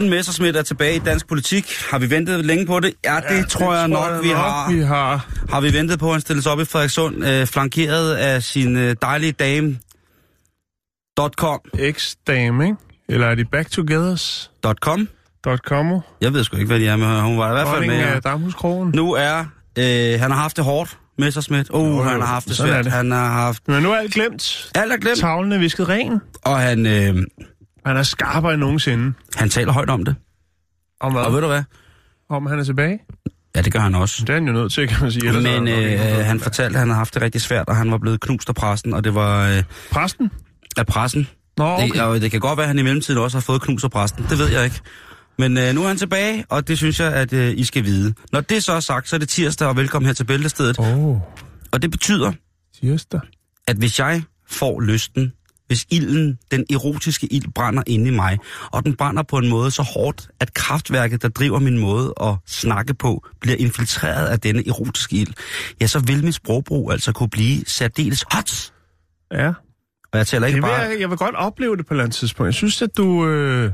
[0.00, 1.72] Morten Messerschmidt er tilbage i dansk politik.
[1.90, 2.94] Har vi ventet længe på det?
[3.04, 4.72] Ja, det ja, tror jeg tror nok, jeg vi nok, har.
[4.72, 5.26] vi har.
[5.50, 8.96] Har vi ventet på, at han stilles op i Frederikssund, øh, flankeret af sin øh,
[9.02, 9.78] dejlige dame,
[11.36, 11.60] .com.
[11.78, 12.76] Ex-dame, ikke?
[13.08, 14.50] Eller er de back togethers?
[14.80, 15.08] .com.
[15.66, 16.00] .com.
[16.20, 17.20] Jeg ved sgu ikke, hvad de er med.
[17.20, 17.94] Hun var i hvert fald med.
[17.94, 18.20] af her.
[18.20, 18.92] Damhuskrogen.
[18.94, 19.38] Nu er,
[19.78, 21.70] øh, han har haft det hårdt, Messerschmidt.
[21.70, 22.84] Uh, Jo, jo, han har haft det svært.
[22.84, 22.92] det.
[22.92, 24.70] Han har haft Men nu er alt glemt.
[24.74, 26.20] alt er glemt, Tavlen er visket ren.
[26.44, 27.16] og han, øh,
[27.86, 29.12] Han er skarpere end nogensinde.
[29.36, 30.14] han taler højt om det.
[31.00, 31.22] Om hvad?
[31.22, 31.62] Og ved du hvad?
[32.30, 32.98] Om han er tilbage.
[33.56, 34.20] Ja, det gør han også.
[34.24, 35.26] Det er han jo nødt til, kan man sige.
[35.28, 37.76] Ellers er Men ikke- øh, han fortalte, at han havde haft det rigtig svært, og
[37.76, 40.30] han var blevet knust af pressen, og det var øh, Præsten?
[40.76, 41.28] af pressen.
[41.58, 41.88] Nå, okay.
[41.88, 43.90] Det, og det kan godt være, at han i mellemtiden også har fået knus af
[43.90, 44.24] præsten.
[44.30, 44.80] Det ved jeg ikke.
[45.38, 48.14] Men øh, nu er han tilbage, og det synes jeg, at øh, I skal vide.
[48.32, 50.78] Når det så er sagt, så er det tirsdag, og velkommen her til Bæltestedet.
[50.78, 51.16] Oh,
[51.72, 52.32] Og det betyder,
[52.80, 53.20] tirsdag.
[53.66, 55.32] at hvis jeg får lysten,
[55.70, 58.38] hvis ilden, den erotiske ild, brænder inde i mig,
[58.72, 62.34] og den brænder på en måde så hårdt, at kraftværket, der driver min måde at
[62.46, 65.32] snakke på, bliver infiltreret af denne erotiske ild,
[65.80, 68.72] ja, så vil mit sprogbrug altså kunne blive særdeles hot.
[69.32, 69.52] Ja.
[70.12, 70.80] Og jeg taler ikke Det vil bare...
[70.80, 72.46] jeg, jeg vil godt opleve det på et eller andet tidspunkt.
[72.46, 73.26] Jeg synes, at du...
[73.26, 73.72] Øh,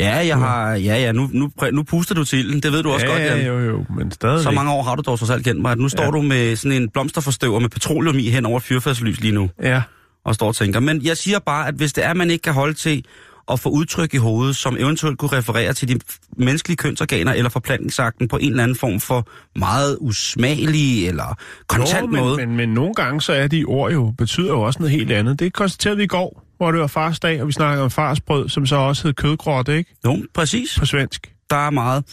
[0.00, 0.70] Ja, jeg har...
[0.74, 2.60] Ja, ja, nu, nu, nu puster du til ilden.
[2.60, 3.38] Det ved du også ja, godt, Jan.
[3.38, 4.42] ja, jo, jo, men stadig.
[4.42, 6.10] Så mange år har du dog trods alt kendt mig, at nu står Ja.
[6.10, 9.82] du med sådan en blomsterforstøver med petroleum i hen over fyrfærdslys lige nu, Ja.
[10.24, 10.80] og står og tænker.
[10.80, 13.04] Men jeg siger bare, at hvis det er, at man ikke kan holde til
[13.52, 16.00] at få udtryk i hovedet, som eventuelt kunne referere til de
[16.36, 21.36] menneskelige kønsorganer eller forplantningsakten på en eller anden form for meget usmagelig eller
[21.68, 22.36] kontant jo, men, måde.
[22.36, 25.38] Men, men nogle gange så er de ord jo, betyder jo også noget helt andet.
[25.40, 28.66] Det konstaterede vi i går, hvor det var farsdag, og vi snakkede om farsbrød, som
[28.66, 29.94] så også hed kødgråt, ikke?
[30.04, 30.78] Jo, præcis.
[30.78, 31.34] På svensk.
[31.50, 32.04] Der er meget.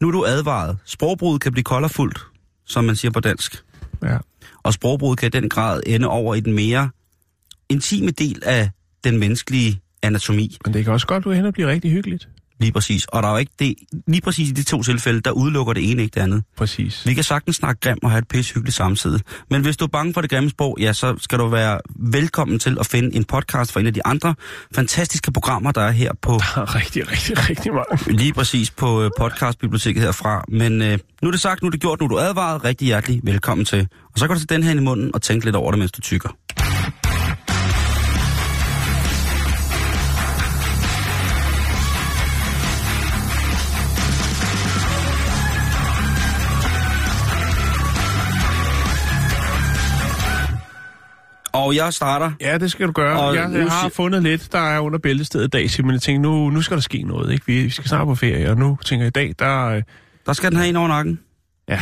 [0.00, 0.78] Nu er du advaret.
[0.84, 2.18] Sprogbruget kan blive kolderfuldt,
[2.66, 3.64] som man siger på dansk.
[4.02, 4.18] Ja.
[4.62, 6.90] Og sprogbruget kan i den grad ende over i den mere
[7.68, 8.70] intime del af
[9.04, 10.58] den menneskelige anatomi.
[10.64, 12.28] Men det kan også godt gå hen og blive rigtig hyggeligt.
[12.62, 13.04] Lige præcis.
[13.04, 13.74] Og der er jo ikke det,
[14.06, 16.44] lige præcis i de to tilfælde, der udelukker det ene ikke det andet.
[16.56, 17.06] Præcis.
[17.06, 19.20] Vi kan sagtens snakke grim og have et pisse hyggeligt samtidig.
[19.50, 22.58] Men hvis du er bange for det grimme sprog, ja, så skal du være velkommen
[22.58, 24.34] til at finde en podcast fra en af de andre
[24.74, 28.18] fantastiske programmer, der er her på Der er rigtig, rigtig, rigtig mange.
[28.18, 30.44] lige præcis på øh, podcastbiblioteket herfra.
[30.48, 32.64] Men øh, nu er det sagt, nu er det gjort, nu er du advaret.
[32.64, 33.88] Rigtig hjertelig velkommen til.
[34.12, 35.92] Og så kan du tage den her i munden og tænke lidt over det, mens
[35.92, 36.28] du tykker.
[51.64, 52.32] Og jeg starter.
[52.40, 53.20] Ja, det skal du gøre.
[53.20, 55.92] Og jeg, jeg har fundet lidt, der er under bæltestedet i dag, Simon.
[55.92, 57.46] Jeg tænkte, nu, nu skal der ske noget, ikke?
[57.46, 59.66] Vi, vi skal snart på ferie, og nu tænker jeg i dag, der...
[59.66, 59.82] øh,
[60.26, 61.18] Der skal den have en over nakken.
[61.68, 61.80] Ja.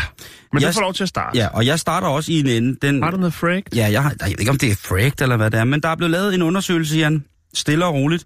[0.52, 1.38] Men Jeg- du får lov til at starte.
[1.38, 2.76] Ja, og jeg starter også i en ende.
[2.82, 3.76] Den, Har du noget frægt?
[3.76, 5.80] Ja, jeg, har, jeg ved ikke, om det er frægt eller hvad det er, men
[5.80, 7.24] der er blevet lavet en undersøgelse, Jan.
[7.54, 8.24] Stille og roligt.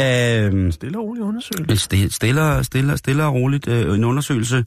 [0.00, 1.76] Øhm, Stille og rolig undersøgelse.
[1.84, 4.64] stille, stille, stille, stille og roligt øh, en undersøgelse,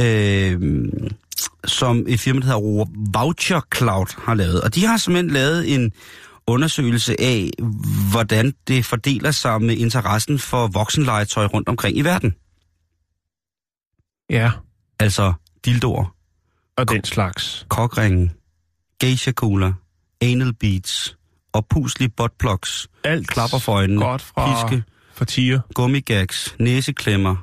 [0.00, 0.60] øh,
[1.64, 2.84] som et firma, der hedder
[3.18, 4.60] Voucher Cloud har lavet.
[4.60, 5.92] Og de har simpelthen lavet en
[6.46, 7.50] undersøgelse af,
[8.10, 12.34] hvordan det fordeler sig med interessen for voksenlegetøj rundt omkring i verden.
[14.30, 14.50] Ja,
[15.00, 15.32] Altså
[15.64, 16.14] dildoer,
[16.76, 17.66] og den slags.
[17.68, 18.32] kokringen,
[19.00, 19.72] geisha-kugler,
[20.20, 21.16] anal beads
[21.52, 24.84] og puslige buttplugs, Alt klapper for øjnene, godt fra, piske,
[25.14, 25.60] fra tiger.
[25.74, 27.36] gummigags, næseklemmer,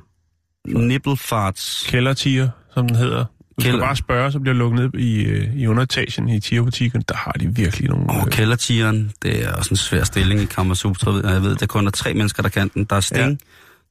[0.67, 3.25] nipplefarts, Kældertiger, som den hedder.
[3.57, 7.03] Du skal bare spørge, så bliver lukket ned i, øh, i underetagen i tierbutikken.
[7.09, 8.09] Der har de virkelig nogle...
[8.09, 9.11] og øh, kældertigeren.
[9.23, 11.11] Det er også en svær stilling i Kammersutra.
[11.11, 11.33] ved jeg.
[11.33, 12.83] Jeg ved, der kun er tre mennesker, der kan den.
[12.83, 13.29] Der er Sting,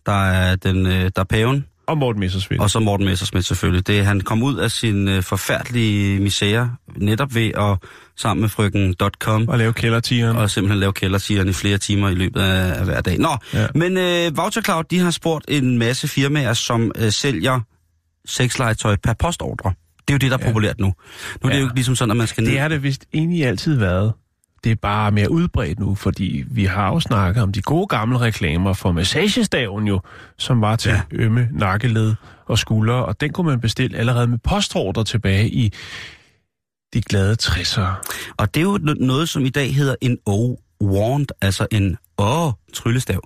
[0.07, 0.13] ja.
[0.13, 2.63] der, er den, øh, der er paven, og Morten Messersmith.
[2.63, 3.87] og så Morten Messersmith selvfølgelig.
[3.87, 8.49] Det, er, han kom ud af sin øh, forfærdelige misære, netop ved at sammen med
[8.49, 10.37] frøken .com, Og lave kældertigeren.
[10.37, 13.19] og simpelthen lave kældersigeren i flere timer i løbet af, af hver dag.
[13.19, 13.37] Nå.
[13.55, 13.67] Ja.
[13.75, 17.61] men øh, Voucher Cloud, de har spurgt en masse firmaer, som øh, sælger
[18.27, 19.73] sexlegetøj per postordre.
[20.09, 20.47] Det er jo det, der er Ja.
[20.49, 20.87] populært nu.
[20.87, 20.93] Nu
[21.43, 21.59] er det Ja.
[21.59, 22.51] jo ikke ligesom sådan, at man skal ned...
[22.51, 24.13] Det har det vist egentlig altid været.
[24.65, 28.21] Det er bare mere udbredt nu, fordi vi har jo snakket om de gode gamle
[28.21, 30.01] reklamer for massagestaven jo,
[30.39, 30.95] som var til Ja.
[31.13, 31.17] ja.
[31.17, 32.15] ømme nakkeled
[32.47, 35.73] og skuldre, og den kunne man bestille allerede med postordre tilbage i
[36.95, 37.95] De glade 60'ere.
[38.37, 43.21] Og det er jo no- noget, som i dag hedder en O-wand, altså en Å-tryllestav.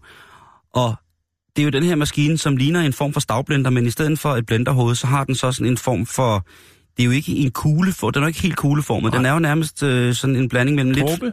[0.74, 0.94] Og
[1.58, 4.18] det er jo den her maskine, som ligner en form for stavblender, men i stedet
[4.18, 6.46] for et blenderhoved, så har den så sådan en form for...
[6.96, 9.12] Det er jo ikke en kugleform, den er jo ikke helt kugleformet.
[9.12, 11.06] Den er jo nærmest øh, sådan en blanding mellem lidt...
[11.06, 11.32] Dråbe?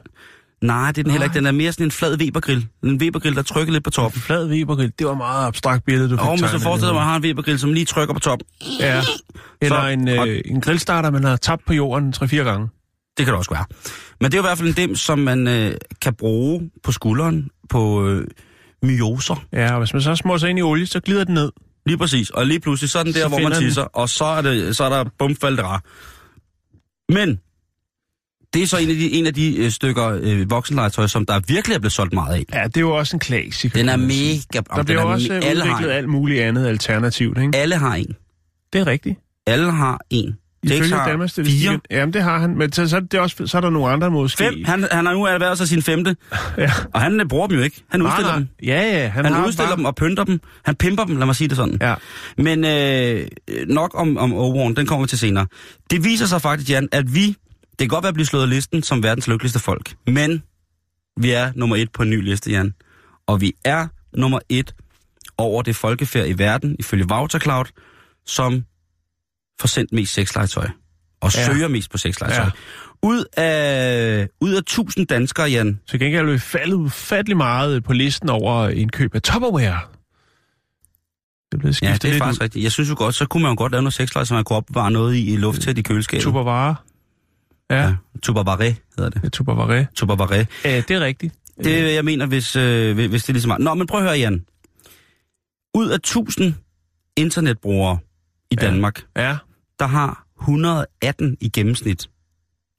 [0.62, 1.34] Nej, det er den heller ikke.
[1.34, 2.68] Den er mere sådan en flad Webergrill.
[2.84, 4.22] En Webergrill, der trykker lidt på toppen.
[4.22, 4.92] Flad Webergrill.
[5.00, 7.10] Det var et meget abstrakt billede, du fik Og men så forestiller man, at man
[7.10, 8.48] har en Webergrill, som lige trykker på toppen.
[8.80, 9.02] Ja.
[9.62, 12.68] Eller Så- en, øh, en grillstarter, man har tabt på jorden 3-4 gange.
[13.18, 13.66] Det kan det også være.
[14.22, 16.92] Men det er jo i hvert fald en dem, som man øh, kan bruge på
[16.92, 18.28] skulderen på øh,
[18.84, 19.46] myoser.
[19.54, 21.52] Ja, og hvis man så små sig ind i olie, så glider den ned.
[21.86, 22.30] Lige præcis.
[22.30, 24.26] Og lige pludselig, så er den der, Så hvor man finder den- tisser, og så
[24.26, 25.82] er, det, så er der bumfaldera.
[27.10, 27.40] Men
[28.54, 31.40] det er så en af de, en af de øh, stykker øh, voksenlegetøj, som der
[31.48, 32.44] virkelig er blevet solgt meget af.
[32.54, 33.80] Ja, det er jo også en klassiker.
[33.80, 34.62] Den er mega...
[34.76, 37.58] Der bliver er, jo også me- udviklet alt muligt andet alternativt, ikke?
[37.58, 38.16] alle har en.
[38.74, 39.20] Det er rigtigt.
[39.48, 40.36] Alle har en.
[40.66, 41.32] Ifølge Danmarks.
[41.32, 41.70] Statistik.
[41.92, 42.58] Jamen, det har han.
[42.58, 44.38] Men så, så, er det også, så er der nogle andre måske.
[44.38, 44.64] Fem.
[44.66, 46.16] Han, han har nu erhvervet sig sin femte.
[46.58, 46.72] Ja.
[46.94, 47.84] Og han øh, bruger dem jo ikke.
[47.90, 48.38] Han udstiller nej.
[48.38, 48.48] dem.
[48.64, 49.08] Ja, ja.
[49.08, 49.78] Han, Han udstiller bare...
[49.78, 50.42] dem og pynter dem.
[50.66, 51.78] Han pimper dem, lad mig sige det sådan.
[51.82, 51.96] Ja.
[52.38, 53.28] Men øh,
[53.68, 55.48] nok om, om Overworn, den kommer vi til senere.
[55.92, 58.50] Det viser sig faktisk, Jan, at vi, det kan godt være at blive slået af
[58.50, 60.44] listen som verdens lykkeligste folk, men
[61.18, 62.74] vi er nummer et på en ny liste, Jan.
[63.28, 63.88] Og vi er
[64.18, 64.76] nummer et
[65.38, 67.64] over det folkefærd i verden, ifølge Voucher
[68.26, 68.64] som
[69.62, 70.68] får sendt mest sexlegetøj.
[71.22, 71.46] Og Ja.
[71.46, 72.44] søger mest på sexlegetøj.
[72.44, 72.50] Ja.
[73.04, 77.94] Ud af, ud af 1000 danskere, Jan, Så gengæld er vi faldet ufattelig meget på
[77.94, 79.80] listen over indkøb af Tupperware.
[81.52, 82.64] Det er blevet ja, skiftet det er faktisk rigtigt.
[82.64, 84.58] Jeg synes jo godt, så kunne man jo godt lave noget sexlegetøj, så man kunne
[84.58, 86.24] opbevare noget i, i lufttæt i køleskabet.
[86.24, 86.76] Tupperware.
[87.70, 89.24] Ja, Ja, Tupperware hedder det.
[89.24, 89.30] ja.
[89.30, 89.86] Tupperware.
[89.96, 90.46] Tupperware.
[90.66, 91.34] Ja, det er rigtigt.
[91.64, 93.62] Det er, jeg mener, hvis, øh, hvis det er ligesom...
[93.62, 94.46] Nå, men prøv at høre, Jan.
[95.74, 96.54] Ud af 1000
[97.18, 97.98] internetbrugere
[98.52, 98.66] i Ja.
[98.66, 99.38] Danmark, Ja,
[99.80, 102.10] der har 118 i gennemsnit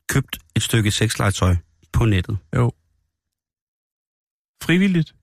[0.09, 1.57] købt et stykke sexlegetøj
[1.93, 2.39] på nettet.
[2.57, 2.73] jo.
[4.63, 5.15] Frivilligt.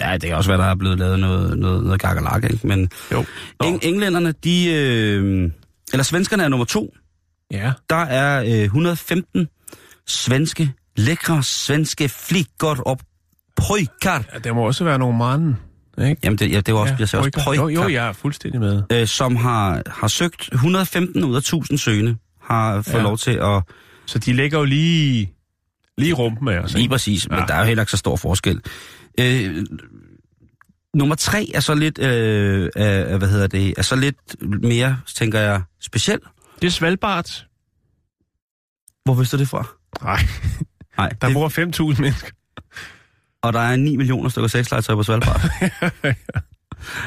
[0.00, 2.66] Ja, det kan også være, der er blevet lavet noget, noget, noget gakkerlak, ikke?
[2.66, 3.24] Men Jo.
[3.64, 4.66] Eng- englænderne, de...
[4.74, 5.50] Øh,
[5.92, 6.94] eller svenskerne er nummer to.
[7.50, 7.72] Ja.
[7.90, 9.48] Der er øh, 115
[10.06, 12.98] svenske, lækre svenske flickor og
[13.56, 14.24] pojkar.
[14.32, 14.38] ja.
[14.38, 15.56] Der må også være nogle manden.
[16.08, 16.20] Ikke?
[16.24, 17.62] Jamen, det, ja, det var også, ja, jeg sagde også pojkar.
[17.62, 18.82] Jo, jo, jeg er fuldstændig med.
[18.92, 23.02] øh, som har, har søgt 115 ud af 1000 søgende, har fået Ja.
[23.02, 23.62] lov til at...
[24.06, 25.32] Så de ligger jo lige,
[25.98, 26.72] lige rumpen med os.
[26.72, 26.92] Lige Ikke?
[26.92, 27.44] præcis, men Ja.
[27.48, 28.60] der er jo heller ikke så stor forskel.
[29.20, 29.64] Øh,
[30.94, 35.40] nummer tre er så lidt, øh, øh, hvad hedder det, er så lidt mere, tænker
[35.40, 36.18] jeg, speciel.
[36.62, 37.44] Det er Svalbard.
[39.04, 39.66] Hvor vidste du det fra?
[40.02, 40.20] Nej,
[40.98, 41.48] Nej, der det, bor
[41.92, 42.30] 5.000 mennesker.
[43.42, 45.40] Og der er 9 millioner stykker sexlegetøj på Svalbard.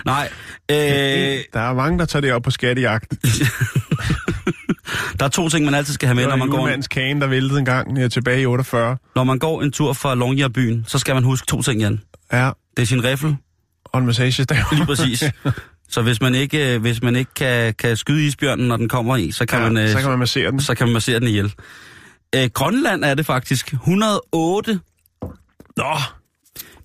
[0.06, 0.30] Nej,
[0.71, 0.77] øh,
[1.53, 3.12] Der er mange, der tager det op på skattejagt.
[5.19, 7.27] der er to ting, man altid skal have med, når man, går, julemandens kane, der
[7.27, 8.97] væltede en gang ja, tilbage i 48.
[9.15, 12.00] når man går en tur fra Longyearbyen, så skal man huske to ting, Jan.
[12.33, 13.35] Ja, Det er sin riffel,
[13.85, 14.57] og en massagestav.
[14.71, 15.24] Lige præcis.
[15.89, 19.15] Så hvis man ikke, øh, hvis man ikke kan, kan skyde isbjørnen, når den kommer
[19.18, 20.62] i, så kan, ja, man, øh, så kan man massere den.
[20.62, 21.53] så kan man massere den ihjel.
[22.35, 23.74] Øh, Grønland er det faktisk.
[23.74, 24.80] 108.
[25.77, 25.94] Nå,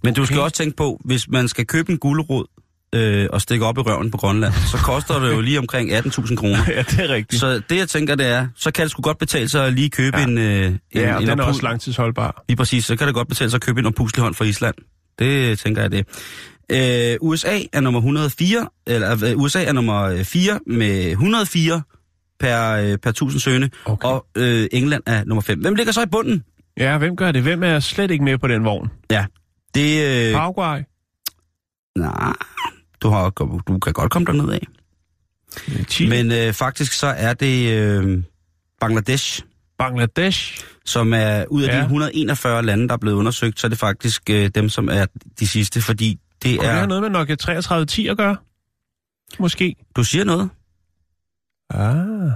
[0.04, 2.44] Men du skal også tænke på, hvis man skal købe en gulerod
[2.94, 6.34] øh, og stikke op i røven på Grønland, så koster det jo lige omkring 18.000
[6.36, 6.58] kroner.
[6.76, 7.40] ja, det er rigtigt.
[7.40, 9.90] Så det jeg tænker, det er, så kan det sgu godt betale sig at lige
[9.90, 10.24] købe Ja.
[10.24, 10.38] en...
[10.38, 12.44] Øh, en ja, og en den er også langtidsholdbar.
[12.48, 14.74] Lige præcis, så kan det godt betale sig at købe en oppuslig hånd fra Island.
[15.18, 16.06] Det tænker jeg det.
[16.70, 21.82] Øh, USA er nummer 104, eller øh, USA er nummer 4 med 104
[22.40, 24.08] per, øh, per 1000 søgende, Okay.
[24.08, 25.60] og øh, England er nummer 5.
[25.60, 26.44] Hvem ligger så i bunden?
[26.78, 27.42] Ja, hvem gør det?
[27.42, 28.88] Hvem er slet ikke med på den vogn?
[29.10, 29.24] Ja,
[29.74, 30.26] det...
[30.28, 30.82] Øh, Paraguay?
[31.96, 32.32] nej,
[33.02, 34.66] du, har, du kan godt komme derned af.
[35.88, 36.10] Chile?
[36.10, 38.22] Men øh, faktisk så er det øh,
[38.80, 39.42] Bangladesh,
[39.78, 40.64] Bangladesh?
[40.84, 41.76] som er ud af Ja.
[41.76, 45.06] de 141 lande, der er blevet undersøgt, så er det faktisk øh, dem, som er
[45.40, 46.86] de sidste, fordi det Kunne det have er...
[46.86, 48.36] noget med Nokia 3310 at gøre?
[49.38, 49.76] Måske.
[49.96, 50.50] Du siger noget.
[51.70, 52.30] Ah.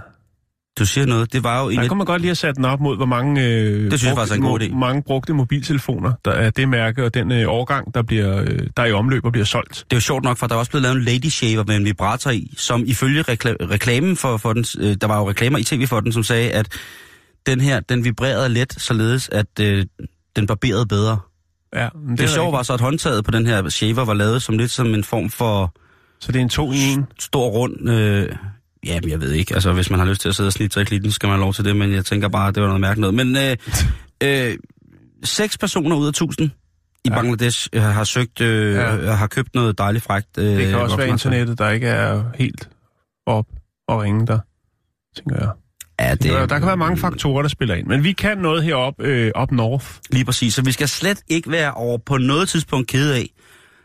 [0.79, 1.33] Du siger noget.
[1.33, 3.07] Det var jo en Der kunne man godt lige have sat den op mod, hvor
[3.07, 4.75] mange, øh, Det synes jeg faktisk er en god idé.
[4.75, 8.83] mange brugte mobiltelefoner, der er det mærke, og den øh, årgang, der, bliver, øh, der
[8.83, 9.71] er i omløb og bliver solgt.
[9.91, 11.77] Det er jo sjovt nok, for der er også blevet lavet en lady shaver med
[11.77, 15.59] en vibrator i, som ifølge rekla- reklamen for, for den, øh, der var jo reklamer
[15.59, 16.69] i tv for den, som sagde, at
[17.47, 19.87] den her, den vibrerede let, således at øh,
[20.37, 21.19] den barberede bedre.
[21.77, 24.43] Ja, men Det, det sjove var så, at håndtaget på den her shaver var lavet
[24.43, 25.75] som lidt som en form for
[26.21, 27.07] Så det er en to i en.
[27.19, 27.91] stor rund...
[27.91, 28.29] Øh,
[28.87, 29.55] ja, jeg ved ikke.
[29.55, 31.27] Altså, hvis man har lyst til at sidde og snitte sig i klitten, så skal
[31.27, 33.27] man have lov til det, men jeg tænker bare, at det var noget mærkeligt noget.
[33.27, 33.37] Men
[34.23, 34.59] øh, øh,
[35.25, 36.51] seks personer ud af tusind
[37.05, 37.15] i Ja.
[37.15, 38.95] Bangladesh øh, har søgt, øh, Ja.
[38.95, 39.13] ja.
[39.13, 40.39] har købt noget dejligt frækt.
[40.39, 42.69] Øh, Det kan også være internettet, der ikke er helt
[43.27, 43.47] op
[43.89, 44.39] og ringe der,
[45.17, 45.51] tænker jeg.
[46.01, 47.87] Ja, det, Der, kan være mange faktorer, der spiller ind.
[47.87, 49.87] Men vi kan noget heroppe øh, op north.
[50.11, 50.55] Lige præcis.
[50.55, 53.29] Så vi skal slet ikke være over på noget tidspunkt kede af,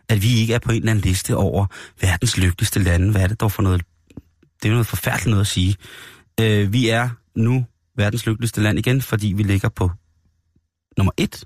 [0.09, 1.65] at vi ikke er på en eller anden liste over
[2.01, 3.11] verdens lykkeligste lande.
[3.11, 3.81] Hvad er det dog for noget?
[4.63, 5.75] Det er noget forfærdeligt noget at sige.
[6.39, 7.65] Øh, vi er nu
[7.97, 9.91] verdens lykkeligste land igen, fordi vi ligger på
[10.97, 11.43] nummer et.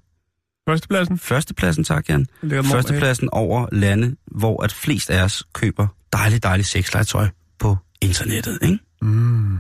[0.70, 1.20] Førstepladsen.
[1.20, 2.28] Førstepladsen, tak Jan.
[2.44, 7.28] Førstepladsen over lande, hvor at flest af os køber dejligt, dejligt sexlegetøj
[7.60, 8.80] på internettet, ikke?
[9.02, 9.58] Mm.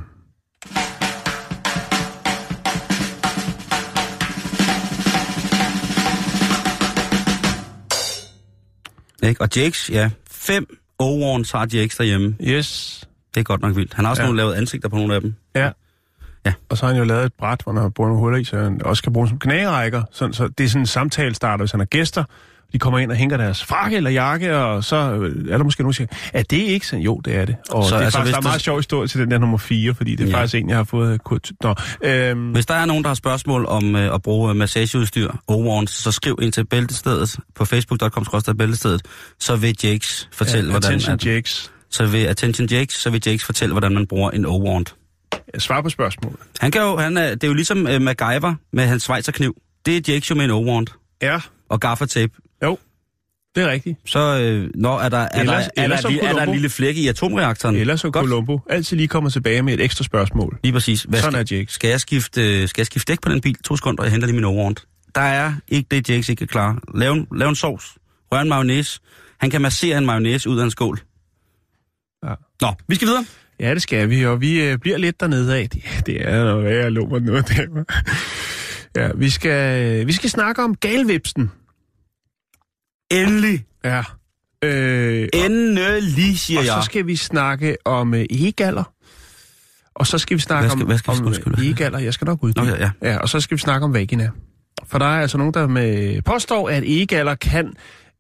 [9.24, 9.42] ikke?
[9.42, 12.36] Og Jakes, ja, fem O-Warns har Jakes derhjemme.
[12.42, 13.04] Yes.
[13.34, 13.94] Det er godt nok vildt.
[13.94, 14.28] Han har også Ja.
[14.28, 15.34] nogle lavet ansigter på nogle af dem.
[15.56, 15.70] Ja.
[16.46, 16.54] Ja.
[16.70, 18.44] Og så har han jo lavet et bræt, hvor han har brugt nogle huller i,
[18.44, 20.04] så han også kan bruge som knærækker.
[20.12, 22.24] Så, så det er sådan en samtale starter, hvis han har gæster.
[22.74, 25.82] De kommer ind og hænger deres frakke eller jakke, og så øh, er der måske
[25.84, 27.04] nogen, der siger, er det ikke sådan?
[27.04, 27.56] Jo, det er det.
[27.72, 29.58] Og Så det er altså, faktisk, der er meget sjov historie til den der nummer
[29.58, 30.38] 4, fordi det er Ja.
[30.38, 31.52] faktisk en, jeg har fået kurt.
[31.64, 35.32] Nå, øhm, Hvis der er nogen, der har spørgsmål om øh, at bruge øh, massageudstyr,
[35.52, 38.26] O-Warns, så skriv ind til Bæltestedet på facebook.com
[38.58, 39.02] bæltestedet,
[39.40, 40.88] så vil Jakes fortælle, ja, hvordan...
[40.90, 41.72] Attention at, Jakes.
[41.92, 44.84] Så vil Attention Jakes, så vil Jakes fortælle, hvordan man bruger en O-Warn.
[45.60, 46.40] Svar på spørgsmålet.
[46.60, 49.56] Han kan jo, han er, det er jo ligesom øh, MacGyver med hans schweizerkniv.
[49.86, 50.86] Det er Jakes jo med en O-Warn
[51.22, 52.34] Ja, og gaffatape.
[52.64, 52.78] jo.
[53.56, 53.98] Det er rigtigt.
[54.06, 56.36] Så øh, når er der, er, Ellers- der, er, ellers der, er, er der en
[56.36, 56.54] Columbo.
[56.54, 57.76] lille flække i atomreaktoren?
[57.76, 58.26] Ellers så Godt.
[58.28, 60.60] Columbo altid lige kommer tilbage med et ekstra spørgsmål.
[60.64, 61.04] Lige præcis.
[61.04, 61.74] Hvad Sådan skal, er Jakes.
[61.74, 63.56] Skal jeg, skifte, øh, skal jeg skifte dæk på den bil?
[63.64, 64.76] To sekunder, og jeg henter lige min overhånd.
[65.16, 66.80] Der er ikke det, Jakes ikke kan klare.
[66.96, 67.86] Lav en, lav en sovs.
[68.32, 69.00] Rør en mayonnaise.
[69.40, 71.00] Han kan massere en mayonnaise ud af en skål.
[72.62, 73.26] Nå, vi skal videre.
[73.60, 75.70] Ja, det skal vi, og vi øh, bliver lidt dernede af.
[75.70, 77.84] Det, det er noget værre, jeg lover noget der.
[79.02, 81.52] Ja, vi skal, vi skal snakke om galvipsen.
[83.12, 83.66] Endelig.
[83.84, 84.04] Ja.
[84.64, 86.74] Øh, og, Endelig, siger og jeg.
[86.74, 88.94] så skal vi snakke om øh, egaller.
[89.96, 92.00] Og så skal vi snakke Hvad skal- om, hvad skal vi- om undskyld, hvad- egaller.
[92.00, 92.62] Jeg skal nok uddybe.
[92.62, 92.92] Okay, ja.
[93.02, 93.18] ja.
[93.18, 94.30] Og så skal vi snakke om vagina.
[94.86, 97.74] For der er altså nogen, der med påstår, at egaller kan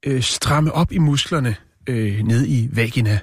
[0.05, 1.55] øh, stramme op i musklerne
[1.88, 3.19] øh, ned i vagina.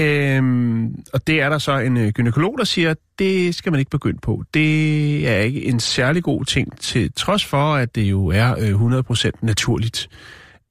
[0.00, 3.78] Øhm, og det er der så en øh, gynekolog, der siger, at det skal man
[3.78, 4.42] ikke begynde på.
[4.54, 9.00] Det er ikke en særlig god ting, til trods for, at det jo er øh,
[9.24, 10.08] 100% naturligt.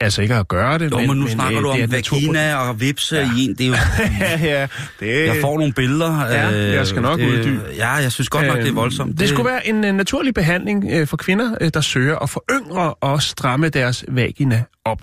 [0.01, 2.55] Altså ikke at gøre det, Jo, men, nu men, snakker øh, du det om vagina
[2.55, 3.31] og vipse ja.
[3.37, 3.55] i en.
[3.55, 3.73] Det er jo,
[4.19, 4.67] ja, ja.
[4.99, 6.25] Det, jeg får nogle billeder.
[6.25, 7.61] Ja, øh, jeg skal nok det, uddybe.
[7.77, 9.19] Ja, jeg synes godt nok, det er Øhm, voldsomt.
[9.19, 12.93] Det skulle være en uh, naturlig behandling uh, for kvinder, uh, der søger at foryngre
[12.93, 15.01] og stramme deres vagina op.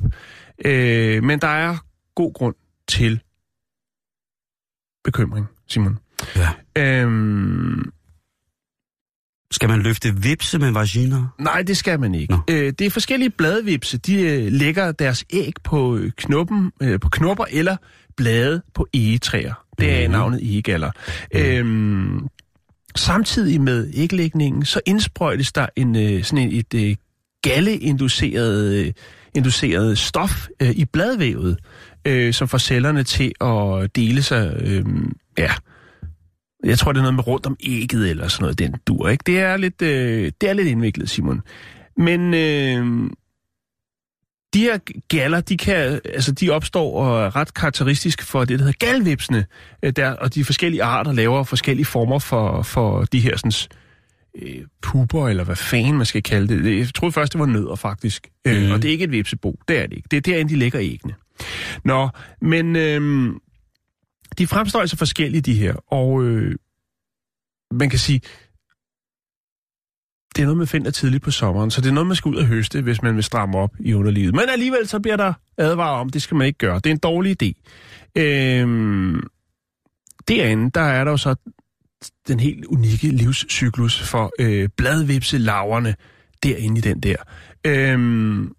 [0.65, 0.71] Uh,
[1.25, 1.77] men der er
[2.15, 2.55] god grund
[2.89, 3.21] til
[5.07, 5.99] bekymring, Simon.
[6.37, 6.49] Ja.
[6.79, 7.91] Øhm,
[9.51, 11.17] Skal man løfte vipse med vagina?
[11.39, 12.33] nej, det skal man ikke.
[12.33, 12.41] Nå.
[12.51, 13.99] Øh, det er forskellige bladvipse.
[13.99, 17.77] De øh, lægger deres æg på øh, knoppen, øh, på knopper eller
[18.17, 19.55] blade på egetræer.
[19.79, 20.13] Det er Mhm.
[20.13, 20.91] navnet egegaller.
[21.35, 22.27] Øhm,
[22.97, 26.97] samtidig med æglægningen, så indsprøjtes der en, øh, sådan en, et øh,
[27.43, 28.93] galleinduceret øh,
[29.35, 31.59] induceret stof øh, i bladvævet,
[32.07, 34.85] øh, som får cellerne til at dele sig, øh,
[35.39, 35.53] ja,
[36.65, 39.23] jeg tror, det er noget med rundt om ægget eller sådan noget, den dur, ikke?
[39.27, 41.43] Det er lidt, øh, det er lidt indviklet, Simon.
[41.97, 43.11] Men øh,
[44.55, 48.65] de her galler, de, kan, altså, de opstår og er ret karakteristisk for det, der
[48.65, 49.47] hedder galvipsene,
[49.83, 53.53] øh, der, og de forskellige arter laver forskellige former for, for de her sådan,
[54.43, 56.79] øh, puber, eller hvad fanden man skal kalde det.
[56.79, 58.29] Jeg troede først, det var nødder, faktisk.
[58.45, 58.51] Mm.
[58.51, 58.73] Øh, Mhm.
[58.73, 60.09] og det er ikke et vipsebo, det er det ikke.
[60.11, 61.15] Det er derinde, de lægger æggene.
[61.85, 62.09] Nå,
[62.41, 63.31] men øh,
[64.39, 66.55] de fremstår altså forskellige, de her, og øh,
[67.73, 68.21] man kan sige,
[70.37, 72.37] det er noget, man finder tidligt på sommeren, så det er noget, man skal ud
[72.37, 74.35] og høste, hvis man vil stramme op i underlivet.
[74.35, 76.75] Men alligevel så bliver der advaret om, det skal man ikke gøre.
[76.77, 77.53] Det er en dårlig idé.
[78.19, 79.21] Øhm,
[80.29, 81.35] derinde, der er der jo så
[82.29, 85.95] den helt unikke livscyklus for øh, bladvipselaverne
[86.43, 87.17] derinde i den der.
[87.65, 88.53] Øhm,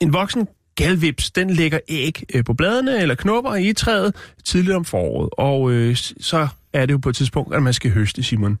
[0.00, 4.84] en voksen galvips, den lægger æg øh, på bladene eller knopper i træet tidligt om
[4.84, 5.30] foråret.
[5.32, 8.60] Og øh, så er det jo på et tidspunkt, at man skal høste, Simon.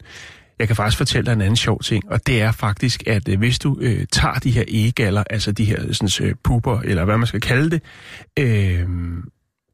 [0.58, 3.38] Jeg kan faktisk fortælle dig en anden sjov ting, og det er faktisk, at øh,
[3.38, 7.18] hvis du øh, tager de her ægaller, altså de her sådan, øh, puber, eller hvad
[7.18, 7.82] man skal kalde det,
[8.38, 8.88] øh,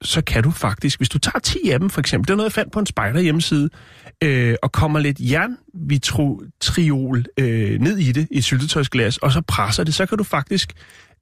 [0.04, 2.48] så kan du faktisk, hvis du tager 10 af dem for eksempel, det er noget,
[2.48, 3.70] jeg fandt på en spejder hjemmeside,
[4.24, 9.84] øh, og kommer lidt jernvitriol øh, ned i det, i et syltetøjsglas, og så presser
[9.84, 10.72] det, så kan du faktisk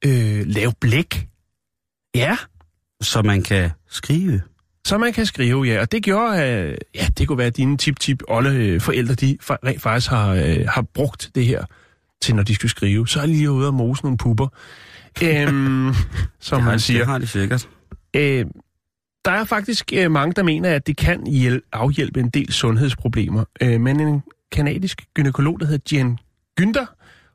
[0.04, 1.28] øh, lave blæk.
[2.14, 2.36] Ja,
[3.00, 4.40] Så man kan skrive.
[4.86, 5.80] så man kan skrive, ja.
[5.80, 9.38] Og det gjorde, øh, ja, det kunne være, at dine tip-tip olle øh, forældre, de
[9.42, 11.64] rent faktisk har, øh, har brugt det her
[12.22, 13.08] til, når de skulle skrive.
[13.08, 14.48] Så er de lige ude og mose nogle pupper.
[15.22, 15.94] Øhm,
[16.40, 16.98] som man siger.
[16.98, 17.68] Det har de sikkert.
[18.16, 18.46] Øh,
[19.24, 23.44] der er faktisk øh, mange, der mener, at det kan hjæl- afhjælpe en del sundhedsproblemer.
[23.60, 26.18] Øh, men en kanadisk gynekolog, der hedder Jen
[26.60, 26.86] Günther,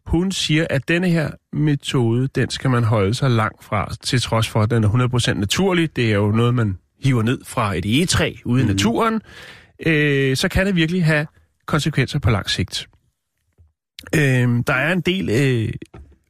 [0.05, 4.47] hun siger, at denne her metode, den skal man holde sig langt fra, til trods
[4.47, 5.95] for, at den er 100% naturlig.
[5.95, 8.69] Det er jo noget, man hiver ned fra et egetræ ude mm.
[8.69, 9.21] i naturen.
[9.85, 11.27] Øh, så kan det virkelig have
[11.65, 12.87] konsekvenser på lang sigt.
[14.15, 15.73] Øh, der er en del øh,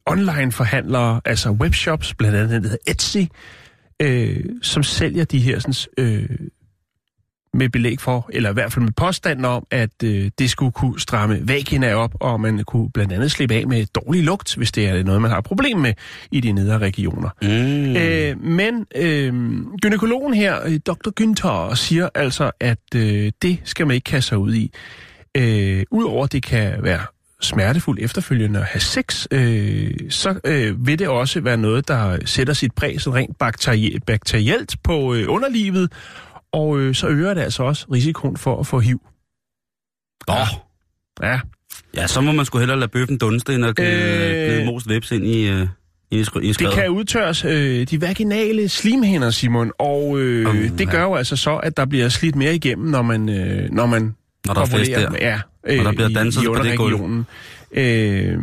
[0.06, 3.18] online-forhandlere, altså webshops, blandt andet den, der hedder Etsy,
[4.02, 6.28] øh, som sælger de her sådan, øh,
[7.54, 11.00] med belæg for, eller i hvert fald med påstanden om, at øh, det skulle kunne
[11.00, 14.88] stramme vagina op, og man kunne blandt andet slippe af med dårlig lugt, hvis det
[14.88, 15.94] er noget, man har problem med
[16.32, 17.28] i de nedre regioner.
[17.42, 17.96] Mm.
[17.96, 19.32] Øh, men øh,
[19.82, 21.10] gynekologen her, øh, Dr.
[21.20, 24.72] Günther, siger altså, at øh, det skal man ikke kaste sig ud i.
[25.34, 27.00] Øh, Udover at det kan være
[27.42, 32.52] smertefuldt efterfølgende at have sex, øh, så øh, vil det også være noget, der sætter
[32.54, 35.92] sit præg sådan rent bakterie- bakterielt på øh, underlivet,
[36.52, 39.00] og øh, så øger det altså også risikoen for at få HIV.
[40.28, 40.34] Nå,
[41.22, 41.40] Ja,
[41.96, 44.66] ja, så må man sgu hellere lade bøffen dunste, end at gnide Øh.
[44.66, 45.66] most webs ind i, øh,
[46.10, 50.90] i, skr- i det kan udtørres øh, de vaginale slimhinder, Simon, og øh, Uh, det
[50.90, 51.04] gør ja.
[51.04, 54.14] jo altså så, at der bliver slidt mere igennem, når man, øh, når man
[54.48, 55.10] Når der er fest der.
[55.20, 57.24] Ja, øh, Og der bliver i- danset i på det gulv.
[57.72, 58.38] Øh,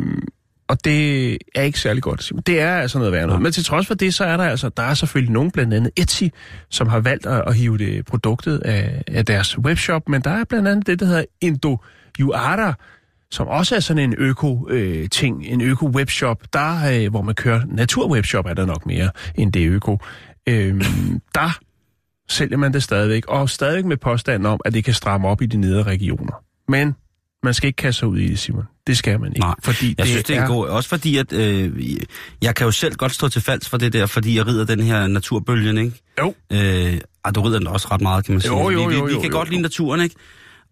[0.68, 2.32] og det er ikke særlig godt.
[2.46, 3.38] Det er altså noget værd noget.
[3.38, 3.42] Ja.
[3.42, 5.90] Men til trods for det, så er der altså, der er selvfølgelig nogen, blandt andet
[5.96, 6.24] Etsy,
[6.70, 10.44] som har valgt at, at hive det produktet af, af deres webshop, men der er
[10.48, 11.78] blandt andet det, der hedder Indo
[12.20, 12.74] Juara,
[13.30, 18.54] som også er sådan en øko-ting, en øko-webshop, der, øh, hvor man kører naturwebshop, er
[18.54, 19.98] der nok mere end det øko.
[20.48, 20.80] Øh,
[21.34, 21.58] der
[22.28, 25.46] sælger man det stadigvæk, og stadigvæk med påstanden om, at det kan stramme op i
[25.46, 26.32] de nedre regioner.
[26.68, 26.94] Men
[27.42, 28.64] man skal ikke kaste sig ud i det, Simon.
[28.86, 29.40] Det skal man ikke.
[29.40, 30.68] Nej, fordi Jeg det synes, det er en god...
[30.68, 31.82] Også fordi, at øh,
[32.42, 34.80] jeg kan jo selv godt stå til falds for det der, fordi jeg rider den
[34.80, 36.02] her naturbølgen, ikke?
[36.18, 36.34] Jo.
[36.52, 38.52] Øh, ah, du rider den også ret meget, kan man sige.
[38.52, 39.50] Jo, jo, vi, vi, jo, vi jo, kan jo, godt jo.
[39.50, 40.14] lide naturen, ikke?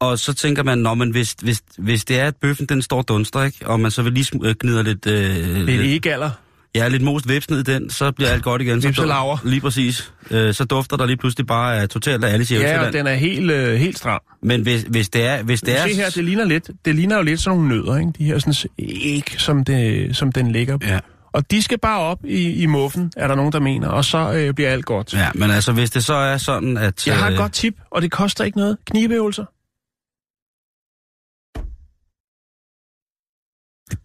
[0.01, 3.03] Og så tænker man, når man hvis, hvis, hvis det er, at bøffen den står
[3.03, 3.67] dunster, ikke?
[3.67, 5.07] Og man så vil lige sm- øh, gnider lidt...
[5.07, 6.31] Øh, Det er lidt ikke alder.
[6.75, 8.83] Ja, lidt most veps ned i den, så bliver alt godt igen.
[8.83, 9.39] Så Vepselaver.
[9.45, 10.13] Lige præcis.
[10.31, 13.07] Øh, så dufter der lige pludselig bare af totalt af Alice i Ja, og den
[13.07, 14.21] er helt, øh, helt stram.
[14.43, 15.43] Men hvis, hvis det er...
[15.43, 17.99] Hvis det er Se her, det ligner, lidt, det ligner jo lidt sådan nogle nødder,
[17.99, 18.13] ikke?
[18.19, 20.87] De her sådan æg, som, det, som den ligger på.
[20.87, 20.99] Ja.
[21.33, 24.33] Og de skal bare op i, i muffen, er der nogen, der mener, og så
[24.33, 25.15] øh, bliver alt godt.
[25.15, 27.07] Ja, men altså, hvis det så er sådan, at...
[27.07, 28.77] Jeg har et øh, godt tip, og det koster ikke noget.
[28.87, 29.45] Knibeøvelser.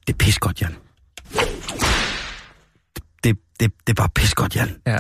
[0.08, 0.76] Det er pis godt, Jan.
[3.60, 4.70] Det, det, er bare pis godt, Jan.
[4.88, 4.98] Ja.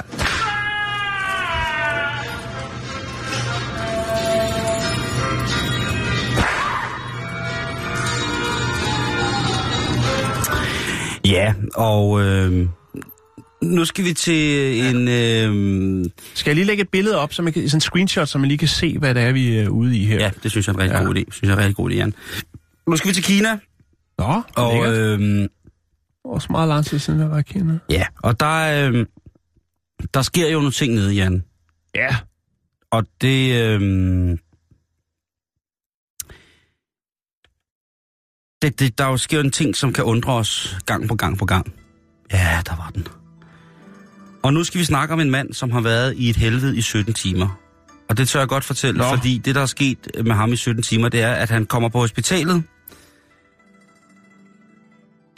[11.26, 12.67] Ja, og øh,
[13.62, 15.08] nu skal vi til en...
[15.08, 18.38] Øh, Skal jeg lige lægge et billede op, så man kan, sådan en screenshot, så
[18.38, 20.15] man lige kan se, hvad det er, vi er ude i her?
[20.19, 21.04] ja, det synes jeg er en rigtig ja.
[21.06, 21.24] god idé.
[21.32, 22.13] Synes jeg er en rigtig god idé, Jan.
[22.88, 23.60] Nu skal vi til Kina,
[24.19, 25.19] Nå, og lækkert.
[25.22, 25.48] øh,
[26.30, 27.80] Også meget lang tid siden, jeg var i Kina.
[27.89, 29.06] ja, og der, øh,
[30.13, 31.44] der sker jo nogle ting nede, Jan.
[31.96, 32.15] Ja.
[32.92, 33.63] Og det...
[33.63, 34.38] Øh,
[38.62, 41.38] det, det, der jo sker jo en ting, som kan undre os gang på gang
[41.38, 41.74] på gang.
[42.32, 43.08] Ja, der var den.
[44.44, 46.82] Og nu skal vi snakke om en mand, som har været i et helvede i
[46.82, 47.60] 17 timer.
[48.10, 48.98] Og det tør jeg godt fortælle.
[48.98, 49.04] Nå.
[49.10, 51.89] fordi det, der er sket med ham i 17 timer, det er, at han kommer
[51.89, 52.63] på hospitalet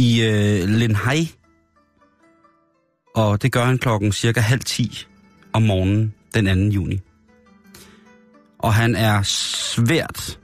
[0.02, 1.32] i øh, Linhai.
[3.16, 5.08] Og det gør han klokken cirka halv 10
[5.54, 6.76] om morgenen den 2.
[6.76, 7.00] juni.
[8.60, 10.40] Og han er svært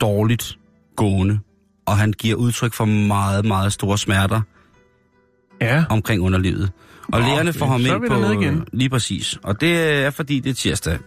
[0.00, 0.58] dårligt
[0.96, 1.38] gående,
[1.86, 4.40] og han giver udtryk for meget, meget store smerter
[5.60, 5.84] Ja.
[5.90, 6.70] omkring underlivet.
[7.12, 8.42] Og Nå, lægerne får ham ind på...
[8.42, 8.64] igen.
[8.72, 9.38] Lige præcis.
[9.42, 10.98] Og det er fordi, det er tirsdag.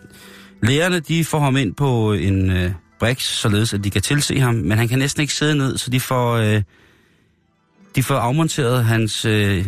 [0.63, 4.55] Lægerne, de får ham ind på en øh, brix, således at de kan tilse ham,
[4.55, 6.61] men han kan næsten ikke sidde ned, så de får, øh,
[7.95, 9.65] de får afmonteret hans øh,